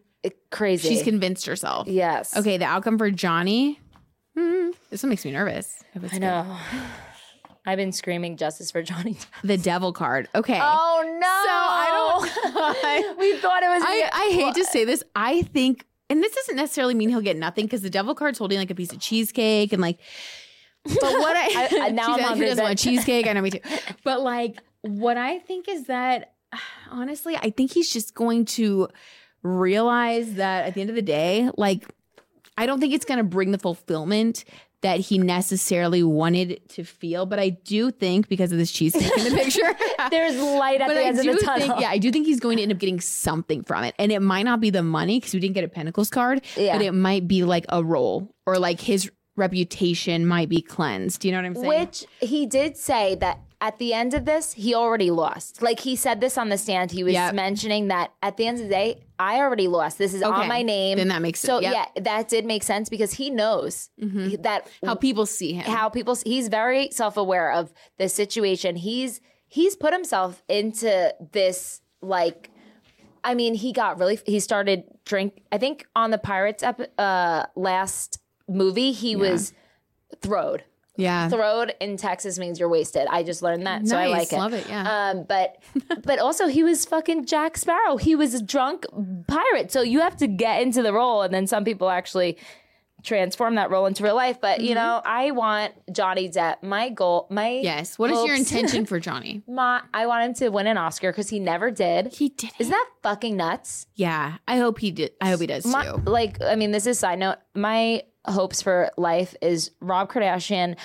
[0.50, 0.88] crazy.
[0.88, 1.86] she's convinced herself.
[1.86, 2.34] yes.
[2.36, 3.78] Okay, the outcome for Johnny.
[4.36, 5.84] Hmm, this one makes me nervous.
[6.12, 6.56] I know.
[7.66, 9.14] I've been screaming justice for Johnny.
[9.14, 9.26] Depp.
[9.44, 10.28] The devil card.
[10.34, 10.58] Okay.
[10.60, 11.20] Oh no!
[11.20, 13.18] So I don't.
[13.18, 13.82] we thought it was.
[13.86, 15.02] I, I hate to say this.
[15.14, 18.58] I think, and this doesn't necessarily mean he'll get nothing because the devil card's holding
[18.58, 19.98] like a piece of cheesecake and like.
[20.84, 23.26] But what I, I- now I'm like, who doesn't want cheesecake?
[23.26, 23.60] I know me too.
[24.04, 26.32] But like, what I think is that
[26.90, 28.88] honestly, I think he's just going to
[29.42, 31.84] realize that at the end of the day, like,
[32.56, 34.44] I don't think it's going to bring the fulfillment
[34.82, 37.26] that he necessarily wanted to feel.
[37.26, 39.74] But I do think because of this cheesecake in the picture.
[40.10, 41.68] There's light at the I end of the tunnel.
[41.68, 44.12] think, yeah, I do think he's going to end up getting something from it, and
[44.12, 46.76] it might not be the money because we didn't get a Pentacles card, Yeah.
[46.76, 51.20] but it might be like a role or like his reputation might be cleansed.
[51.20, 51.68] Do you know what I'm saying?
[51.68, 55.62] Which he did say that at the end of this, he already lost.
[55.62, 56.92] Like he said this on the stand.
[56.92, 57.34] He was Yep.
[57.34, 59.98] mentioning that at the end of the day, I already lost.
[59.98, 60.32] This is Okay.
[60.42, 60.96] on my name.
[60.98, 61.74] Then that makes so sense.
[61.74, 61.88] Yep.
[61.96, 65.64] yeah, that did make sense because he knows that how people see him.
[65.64, 72.50] how people he's very self-aware of the situation he's he's put himself into this like
[73.24, 77.44] i mean he got really he started drink i think on the pirates ep- uh
[77.56, 78.17] last
[78.48, 79.52] movie he was
[80.22, 80.64] throwed
[80.96, 81.28] yeah.
[81.28, 84.52] throwed in texas means you're wasted i just learned that so i like it Love
[84.54, 85.10] it, yeah.
[85.10, 85.62] um but
[86.02, 88.84] but also he was fucking jack sparrow he was a drunk
[89.28, 92.36] pirate so you have to get into the role and then some people actually
[93.04, 94.40] transform that role into real life.
[94.40, 94.66] But Mm-hmm.
[94.68, 96.64] you know, I want Johnny Depp.
[96.64, 97.96] My goal, my yes.
[97.96, 99.40] What is your intention for Johnny?
[99.46, 102.12] My, I want him to win an Oscar because he never did.
[102.12, 102.50] He did.
[102.58, 103.86] Isn't that fucking nuts?
[103.94, 104.38] yeah.
[104.48, 105.12] I hope he did.
[105.20, 106.02] I hope he does My, too.
[106.06, 107.36] like, I mean, this is side note.
[107.54, 110.76] My hopes for life is Rob Kardashian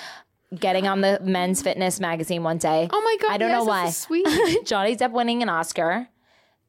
[0.54, 2.88] getting on the Men's Fitness magazine one day.
[2.92, 3.34] Oh my god!
[3.34, 3.90] I don't yes, know why.
[3.90, 4.26] Sweet.
[4.66, 6.08] Johnny Depp winning an Oscar,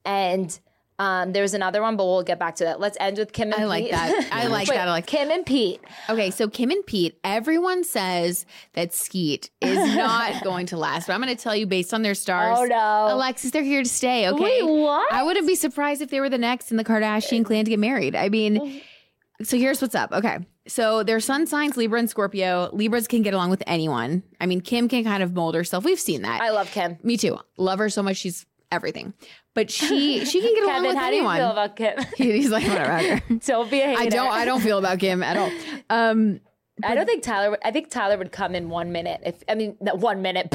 [0.04, 0.58] and
[0.98, 2.80] um, there was another one, but we'll get back to that.
[2.80, 3.68] Let's end with Kim and I Pete.
[3.68, 4.30] like that.
[4.32, 4.88] I like Wait, that.
[4.88, 5.82] I like Kim and Pete.
[6.10, 11.14] Okay, so Kim and Pete, everyone says that Skete is not going to last, but
[11.14, 12.58] I'm going to tell you based on their stars.
[12.60, 13.08] Oh, no.
[13.14, 14.30] Alexis, they're here to stay.
[14.30, 15.12] Okay, Wait, what?
[15.12, 17.80] I wouldn't be surprised if they were the next in the Kardashian clan to get
[17.80, 18.16] married.
[18.16, 18.82] I mean,
[19.44, 20.14] so here's what's up.
[20.14, 22.70] Okay, so their sun signs Libra and Scorpio.
[22.74, 24.24] Libras can get along with anyone.
[24.42, 25.84] I mean, Kim can kind of mold herself.
[25.86, 26.42] We've seen that.
[26.42, 26.98] I love Kim.
[27.04, 27.38] Me too.
[27.58, 28.18] Love her so much.
[28.18, 29.14] She's everything.
[29.54, 31.36] But she she can get along Kevin, with how anyone.
[31.38, 31.98] do you feel about Kim?
[32.18, 33.22] He's like whatever.
[33.46, 34.02] don't be a hater.
[34.02, 34.32] I don't.
[34.32, 35.52] I don't feel about Kim at all.
[35.90, 36.42] Um,
[36.84, 37.52] I don't think Tyler.
[37.52, 39.22] would- I think Tyler would come in one minute.
[39.26, 40.54] If I mean, not one minute,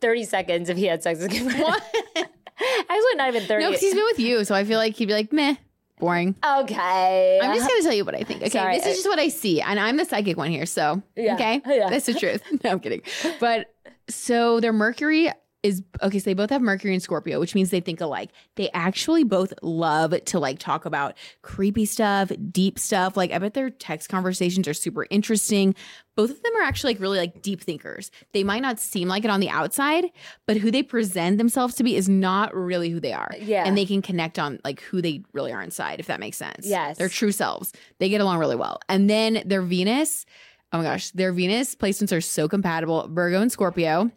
[0.00, 1.46] thirty seconds if he had sex with Kim.
[1.48, 3.64] Actually, not even thirty.
[3.64, 5.54] No, because he's been with you, so I feel like he'd be like, meh,
[6.02, 6.34] boring.
[6.44, 7.38] okay.
[7.42, 8.40] I'm just gonna tell you what I think.
[8.42, 10.66] Okay, Sorry, this is just what I see, and I'm the psychic one here.
[10.66, 11.88] So Yeah, okay, yeah.
[11.88, 12.42] that's the truth.
[12.64, 13.02] No, I'm kidding.
[13.40, 13.72] But
[14.08, 15.30] so their Mercury
[15.62, 16.18] is okay.
[16.18, 18.30] So they both have Mercury and Scorpio, which means they think alike.
[18.56, 23.16] They actually both love to like talk about creepy stuff, deep stuff.
[23.16, 25.74] Like I bet their text conversations are super interesting.
[26.16, 28.10] Both of them are actually like really like deep thinkers.
[28.32, 30.06] They might not seem like it on the outside,
[30.46, 33.30] but who they present themselves to be is not really who they are.
[33.40, 33.64] Yeah.
[33.64, 36.66] And they can connect on like who they really are inside, if that makes sense.
[36.66, 36.98] Yes.
[36.98, 37.72] Their true selves.
[37.98, 38.80] They get along really well.
[38.88, 40.26] And then their Venus,
[40.72, 43.08] oh my gosh, their Venus placements are so compatible.
[43.08, 44.10] Virgo and Scorpio.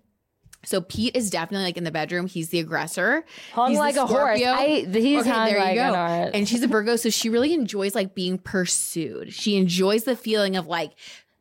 [0.66, 2.28] So Pete is definitely like in the bedroom.
[2.28, 3.26] He's the aggressor.
[3.54, 4.42] hung He's like a horse.
[4.44, 5.94] I, he's Okay, hung there like you go.
[5.94, 6.32] an horse.
[6.34, 9.34] And she's a Virgo, so she really enjoys like being pursued.
[9.34, 10.92] She enjoys the feeling of like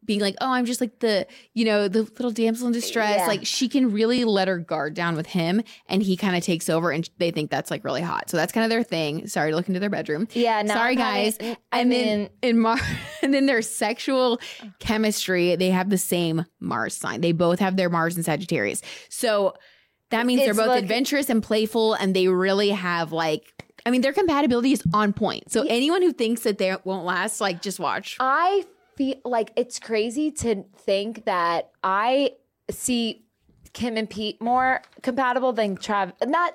[0.04, 3.18] being like, oh, I'm just like the, you know, the little damsel in distress.
[3.20, 3.26] Yeah.
[3.26, 6.68] Like she can really let her guard down with him and he kind of takes
[6.68, 8.28] over and they think that's like really hot.
[8.30, 9.26] So that's kind of their thing.
[9.28, 10.28] Sorry to look into their bedroom.
[10.32, 11.38] Yeah, no, Sorry guys.
[11.40, 12.80] I and mean- then in Mars
[13.22, 14.40] and then their sexual
[14.78, 17.20] chemistry, they have the same Mars sign.
[17.20, 18.82] They both have their Mars and Sagittarius.
[19.08, 19.54] So
[20.10, 23.52] that means they're both like- adventurous and playful and they really have like
[23.86, 25.50] I mean their compatibility is on point.
[25.50, 28.16] So anyone who thinks that they won't last, like just watch.
[28.18, 28.64] I
[28.96, 32.32] feel like it's crazy to think that I
[32.70, 33.24] see
[33.72, 36.12] Kim and Pete more compatible than Trav.
[36.26, 36.54] Not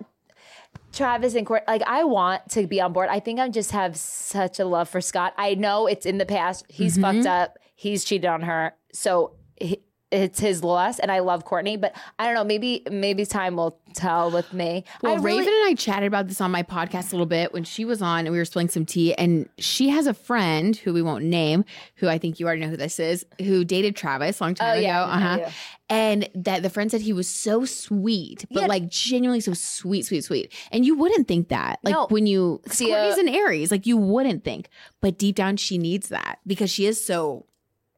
[0.93, 1.63] Travis and Court.
[1.67, 3.09] Like I want to be on board.
[3.09, 5.33] I think I just have such a love for Scott.
[5.37, 6.65] I know it's in the past.
[6.69, 7.17] He's Mm-hmm.
[7.17, 7.57] fucked up.
[7.75, 8.73] He's cheated on her.
[8.93, 9.35] So.
[9.59, 12.43] he- it's his loss, and I love Kourtney, but I don't know.
[12.43, 14.83] Maybe maybe time will tell with me.
[15.01, 17.53] Well, I really- Raven and I chatted about this on my podcast a little bit
[17.53, 19.13] when she was on and we were spilling some tea.
[19.15, 22.67] And she has a friend who we won't name, who I think you already know
[22.69, 25.11] who this is, who dated Travis a long time Oh, yeah, ago.
[25.11, 25.51] I Uh-huh.
[25.91, 28.67] And that the friend said he was so sweet, but Yeah.
[28.67, 30.53] like genuinely so sweet, sweet, sweet.
[30.71, 31.79] And you wouldn't think that.
[31.83, 32.05] Like No.
[32.09, 34.69] when you See, Kourtney's uh, an Aries, like you wouldn't think.
[35.01, 37.47] But deep down she needs that because she is so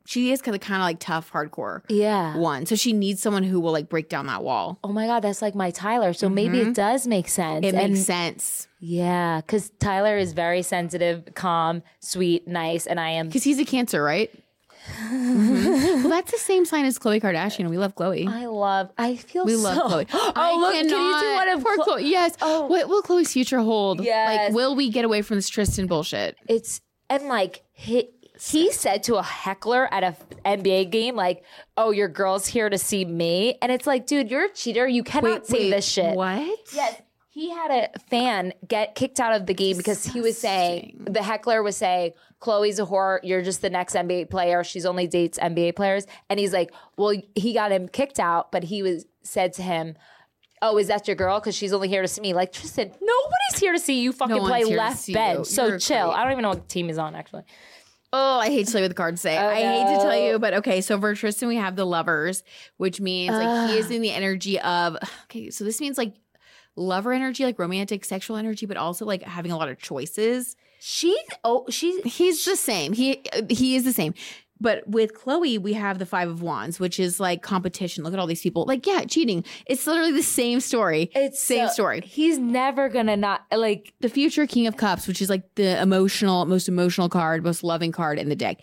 [0.05, 2.35] she is kind of kind of like tough, hardcore yeah.
[2.37, 2.65] one.
[2.65, 4.79] So she needs someone who will like break down that wall.
[4.83, 6.13] Oh my god, that's like my Tyler.
[6.13, 7.65] So maybe it does make sense.
[7.65, 8.67] It And- makes sense.
[8.79, 13.27] Yeah, because Tyler is very sensitive, calm, sweet, nice, and I am.
[13.27, 14.31] Because he's a cancer, right?
[15.11, 16.01] Mhm.
[16.01, 17.69] Well, that's the same sign as Khloe Kardashian.
[17.69, 18.27] We love Khloe.
[18.27, 18.89] I love.
[18.97, 19.59] I feel we so.
[19.63, 20.07] love Khloe.
[20.35, 22.09] oh look, can you do one of Poor Chlo- Khloe.
[22.09, 22.35] Yes.
[22.41, 22.65] Oh.
[22.65, 24.03] What will Khloe's future hold?
[24.03, 24.47] Yes.
[24.49, 26.35] Like, will we get away from this Tristan bullshit?
[26.47, 28.09] It's and like he
[28.41, 31.43] he said to a heckler at a NBA game, like,
[31.77, 34.87] "Oh, your girl's here to see me," and it's like, dude, you're a cheater.
[34.87, 36.15] You cannot say this shit.
[36.15, 36.59] What?
[36.73, 37.01] Yes.
[37.29, 41.23] He had a fan get kicked out of the game because he was saying the
[41.23, 43.19] heckler was saying Khloe's a whore.
[43.23, 44.63] You're just the next NBA player.
[44.65, 48.63] She's only dates NBA players, and he's like, well, he got him kicked out, but
[48.63, 49.95] he was said to him,
[50.61, 51.39] "Oh, is that your girl?
[51.39, 54.35] Because she's only here to see me." Like Tristan, nobody's here to see you fucking
[54.35, 55.45] one's play left bench.
[55.47, 56.07] So chill.
[56.07, 56.17] great.
[56.17, 57.43] I don't even know what team he's on actually.
[58.13, 59.37] Oh, I hate to tell you what the cards say.
[59.37, 60.81] I hate to tell you, but okay.
[60.81, 62.43] So for Tristan, we have the lovers,
[62.77, 65.49] which means like he is in the energy of okay.
[65.49, 66.13] So this means like
[66.75, 70.55] lover energy, like romantic, sexual energy, but also like having a lot of choices.
[70.79, 72.93] She oh she He's the same.
[72.93, 74.13] He he is the same.
[74.61, 78.03] But with Khloe, we have the five of wands, which is like competition.
[78.03, 78.63] Look at all these people.
[78.67, 79.43] Like, yeah, cheating.
[79.65, 81.09] It's literally the same story.
[81.15, 82.01] it's same so- story.
[82.05, 86.45] He's never gonna not like The future king of cups, which is like the emotional,
[86.45, 88.61] most emotional card, most loving card in the deck.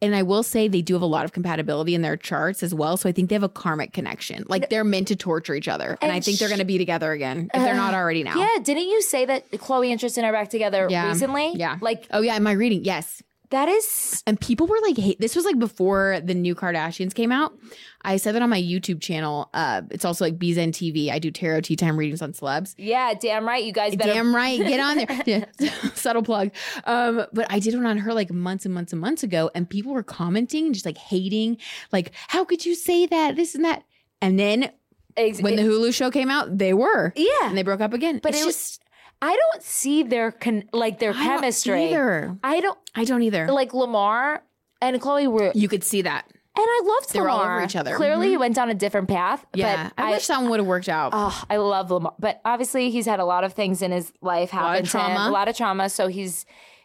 [0.00, 2.74] And I will say they do have a lot of compatibility in their charts as
[2.74, 2.96] well.
[2.96, 4.44] So I think they have a karmic connection.
[4.48, 5.96] Like they're meant to torture each other.
[6.02, 8.36] And, I think they're going to be together again if they're not already now.
[8.36, 11.06] Yeah, didn't you say that Khloe and Tristan are back together Yeah.
[11.08, 11.52] recently?
[11.54, 11.78] Yeah.
[11.80, 12.34] Like Oh, yeah.
[12.34, 12.84] Am I reading?
[12.84, 13.22] Yes.
[13.52, 17.30] That is And people were like, hey, this was like before the new Kardashians came
[17.30, 17.56] out.
[18.02, 19.48] I said that on my YouTube channel.
[19.54, 21.10] Uh, it's also like Bzen TV.
[21.10, 22.74] I do tarot tea time readings on celebs.
[22.76, 23.62] yeah, damn right.
[23.64, 24.58] You guys better Damn right.
[24.58, 25.22] Get on there.
[25.26, 25.70] Yeah.
[25.94, 26.50] Subtle plug.
[26.84, 29.68] Um, but I did one on her like months and months and months ago, and
[29.70, 31.58] people were commenting, just like hating,
[31.92, 33.36] like, how could you say that?
[33.36, 33.84] This and that.
[34.20, 34.70] And then
[35.16, 37.12] ex- when the Hulu show came out, they were.
[37.14, 37.28] Yeah.
[37.48, 38.18] And they broke up again.
[38.22, 38.82] But it's it was- just
[39.22, 41.84] I don't see their con- like their I don't chemistry.
[41.90, 42.36] either.
[42.42, 43.46] I don't I don't either.
[43.50, 44.42] like Lamar
[44.80, 46.24] and Khloe were you could see that.
[46.28, 47.56] and I loved They were all Lamar.
[47.58, 47.94] over each other.
[47.96, 48.30] Clearly Mhm.
[48.30, 49.46] he went down a different path.
[49.54, 49.90] Yeah.
[49.96, 51.12] But I, wish that one would have worked out.
[51.14, 54.52] Oh, I love Lamar, but obviously he's had a lot of things in his life
[54.52, 55.30] lot of happen to him, trauma.
[55.30, 55.88] a lot of trauma.
[55.88, 56.44] So he's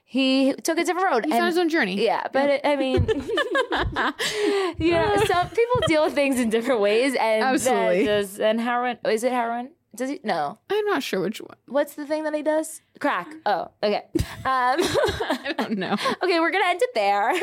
[0.09, 1.25] he took a different road.
[1.25, 2.01] He's and, on his own journey.
[2.05, 3.05] yeah, but it, I mean,
[4.77, 8.05] you know, some people deal with things in different ways, and Absolutely.
[8.05, 9.71] just- and heroin is it heroin?
[9.97, 10.19] Does he?
[10.23, 10.57] No.
[10.69, 11.57] I'm not sure which one.
[11.67, 12.81] What's the thing that he does?
[12.99, 13.27] Crack.
[13.45, 14.03] Oh, okay.
[14.15, 15.93] Um, I don't know.
[16.23, 17.33] okay, we're gonna end it there.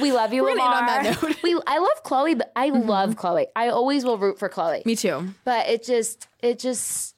[0.00, 0.66] We love you, We're Lamar.
[0.66, 1.16] end on that note.
[1.30, 1.40] Mm-hmm.
[1.42, 3.46] we, I love Khloe, but I love Khloe.
[3.54, 4.84] I always will root for Khloe.
[4.86, 5.34] Me too.
[5.44, 7.14] But it just, it just,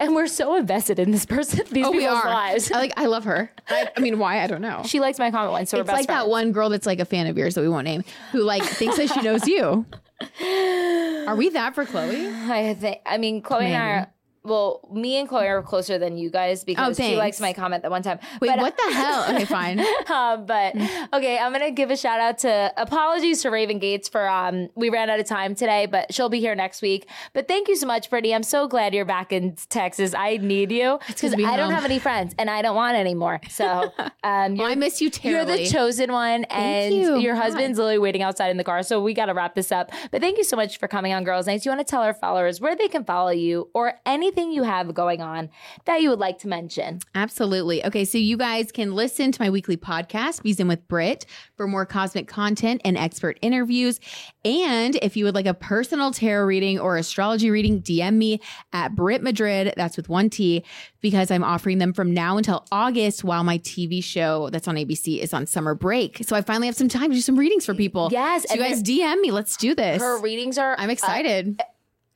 [0.00, 2.28] and we're so invested in this person, these Oh, we people's are.
[2.30, 2.70] lives.
[2.72, 2.92] I like.
[2.96, 3.50] I love her.
[3.68, 4.40] I, I mean, why?
[4.42, 4.82] I don't know.
[4.86, 7.04] She likes my comment once, so we're it's like that one girl that's like a
[7.04, 9.86] fan of yours that we won't name, who like thinks that she knows you.
[11.28, 12.32] Are we that for Khloe?
[12.50, 12.98] I think.
[13.06, 13.88] I mean, Khloe and I.
[13.88, 14.13] Are,
[14.44, 17.90] well, me and Khloe are closer than you guys because she likes my comment that
[17.90, 18.18] one time.
[18.40, 19.24] Wait, But- what the hell?
[19.34, 19.80] Okay, fine.
[20.10, 20.76] um, but
[21.14, 24.90] okay, I'm gonna give a shout out to apologies to Raven Gates for um we
[24.90, 27.08] ran out of time today, but she'll be here next week.
[27.32, 28.34] But thank you so much, Brittany.
[28.34, 30.14] I'm so glad you're back in Texas.
[30.14, 33.40] I need you because I don't have any friends and I don't want any more.
[33.54, 33.92] So
[34.24, 35.54] um, you're, I miss you terribly.
[35.54, 37.18] you're the chosen one, and you.
[37.18, 37.42] your God.
[37.44, 38.82] husband's literally waiting outside in the car.
[38.82, 39.90] So we got to wrap this up.
[40.10, 41.64] But thank you so much for coming on Girls Nights.
[41.64, 44.94] You want to tell our followers where they can follow you or anything you have
[44.94, 45.50] going on
[45.84, 47.00] that you would like to mention.
[47.14, 47.84] Absolutely.
[47.84, 51.26] Okay, so you guys can listen to my weekly podcast, Bees In with Brit,
[51.56, 54.00] for more cosmic content and expert interviews.
[54.44, 58.40] And if you would like a personal tarot reading or astrology reading, DM me
[58.72, 59.72] at Brit Madrid.
[59.76, 60.64] That's with one T,
[61.00, 65.20] because I'm offering them from now until August while my TV show that's on ABC
[65.20, 66.22] is on summer break.
[66.26, 68.08] So I finally have some time to do some readings for people.
[68.12, 69.30] Yes, So you guys DM me.
[69.30, 70.00] Let's do this.
[70.00, 71.60] Her readings are I'm excited.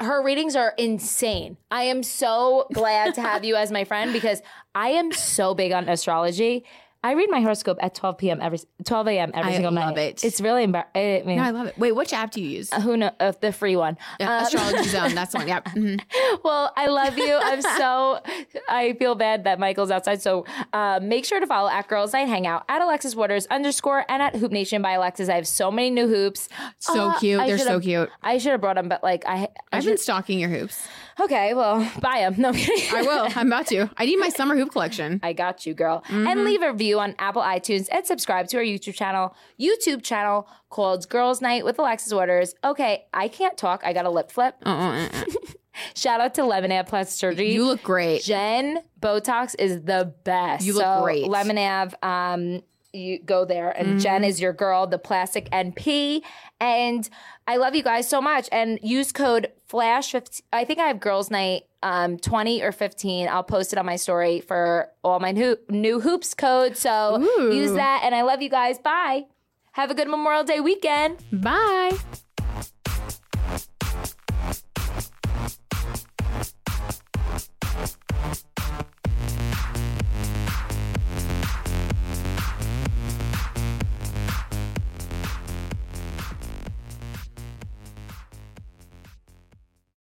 [0.00, 1.56] Her readings are insane.
[1.70, 4.42] I am so glad to have you as my friend because
[4.74, 6.64] I am so big on astrology.
[7.04, 8.40] I read my horoscope at 12 p.m.
[8.42, 9.30] every 12 a.m.
[9.32, 9.98] every I single love night.
[10.22, 10.24] it.
[10.24, 10.90] It's really embarrassing.
[10.96, 11.78] I mean, no, I love it.
[11.78, 12.72] Wait, which app do you use?
[12.74, 13.96] who know uh, the free one?
[14.18, 15.14] Yeah, Um, Astrology Zone.
[15.14, 15.46] That's the one.
[15.48, 15.60] Yeah.
[15.60, 16.00] Mhm.
[16.44, 17.38] well, I love you.
[17.40, 18.20] I'm so.
[18.68, 20.20] I feel bad that Michael's outside.
[20.22, 24.20] So uh, make sure to follow at Girls Night Hangout at Alexis Waters underscore and
[24.20, 25.28] at Hoop Nation by Alexis.
[25.28, 26.48] I have so many new hoops.
[26.78, 27.46] So Uh, cute.
[27.46, 28.10] They're so cute.
[28.22, 30.86] I should have brought them, but like I, I I've been stalking your hoops.
[31.20, 31.54] okay.
[31.54, 32.34] Well, buy them.
[32.38, 32.50] No.
[32.52, 33.28] I will.
[33.36, 33.88] I'm about to.
[33.96, 35.20] I need my summer hoop collection.
[35.22, 36.02] I got you, girl.
[36.08, 36.26] Mm-hmm.
[36.26, 40.48] And leave a review on Apple iTunes and subscribe to our YouTube channel, YouTube channel
[40.70, 42.54] called Girls Night with Alexis Waters.
[42.62, 43.82] Okay, I can't talk.
[43.84, 44.54] I got a lip flip.
[44.64, 45.08] Uh-uh.
[45.94, 47.52] Shout out to Lemonade Plastic Surgery.
[47.52, 48.22] You look great.
[48.22, 50.64] Jen Botox is the best.
[50.64, 51.28] You look so, great.
[51.28, 52.62] Lemonade, um,
[52.92, 53.98] you go there, and Mm-hmm.
[53.98, 56.22] Jen is your girl, the plastic NP.
[56.60, 57.08] And
[57.46, 58.48] I love you guys so much.
[58.50, 60.12] And use code FLASH.
[60.12, 63.28] 15, I think I have girls' night um, 20 or 15.
[63.28, 66.76] I'll post it on my story for all my new, new hoops code.
[66.76, 67.52] So Ooh.
[67.52, 68.02] use that.
[68.04, 68.78] And I love you guys.
[68.78, 69.26] Bye.
[69.72, 71.18] Have a good Memorial Day weekend.
[71.32, 71.96] Bye.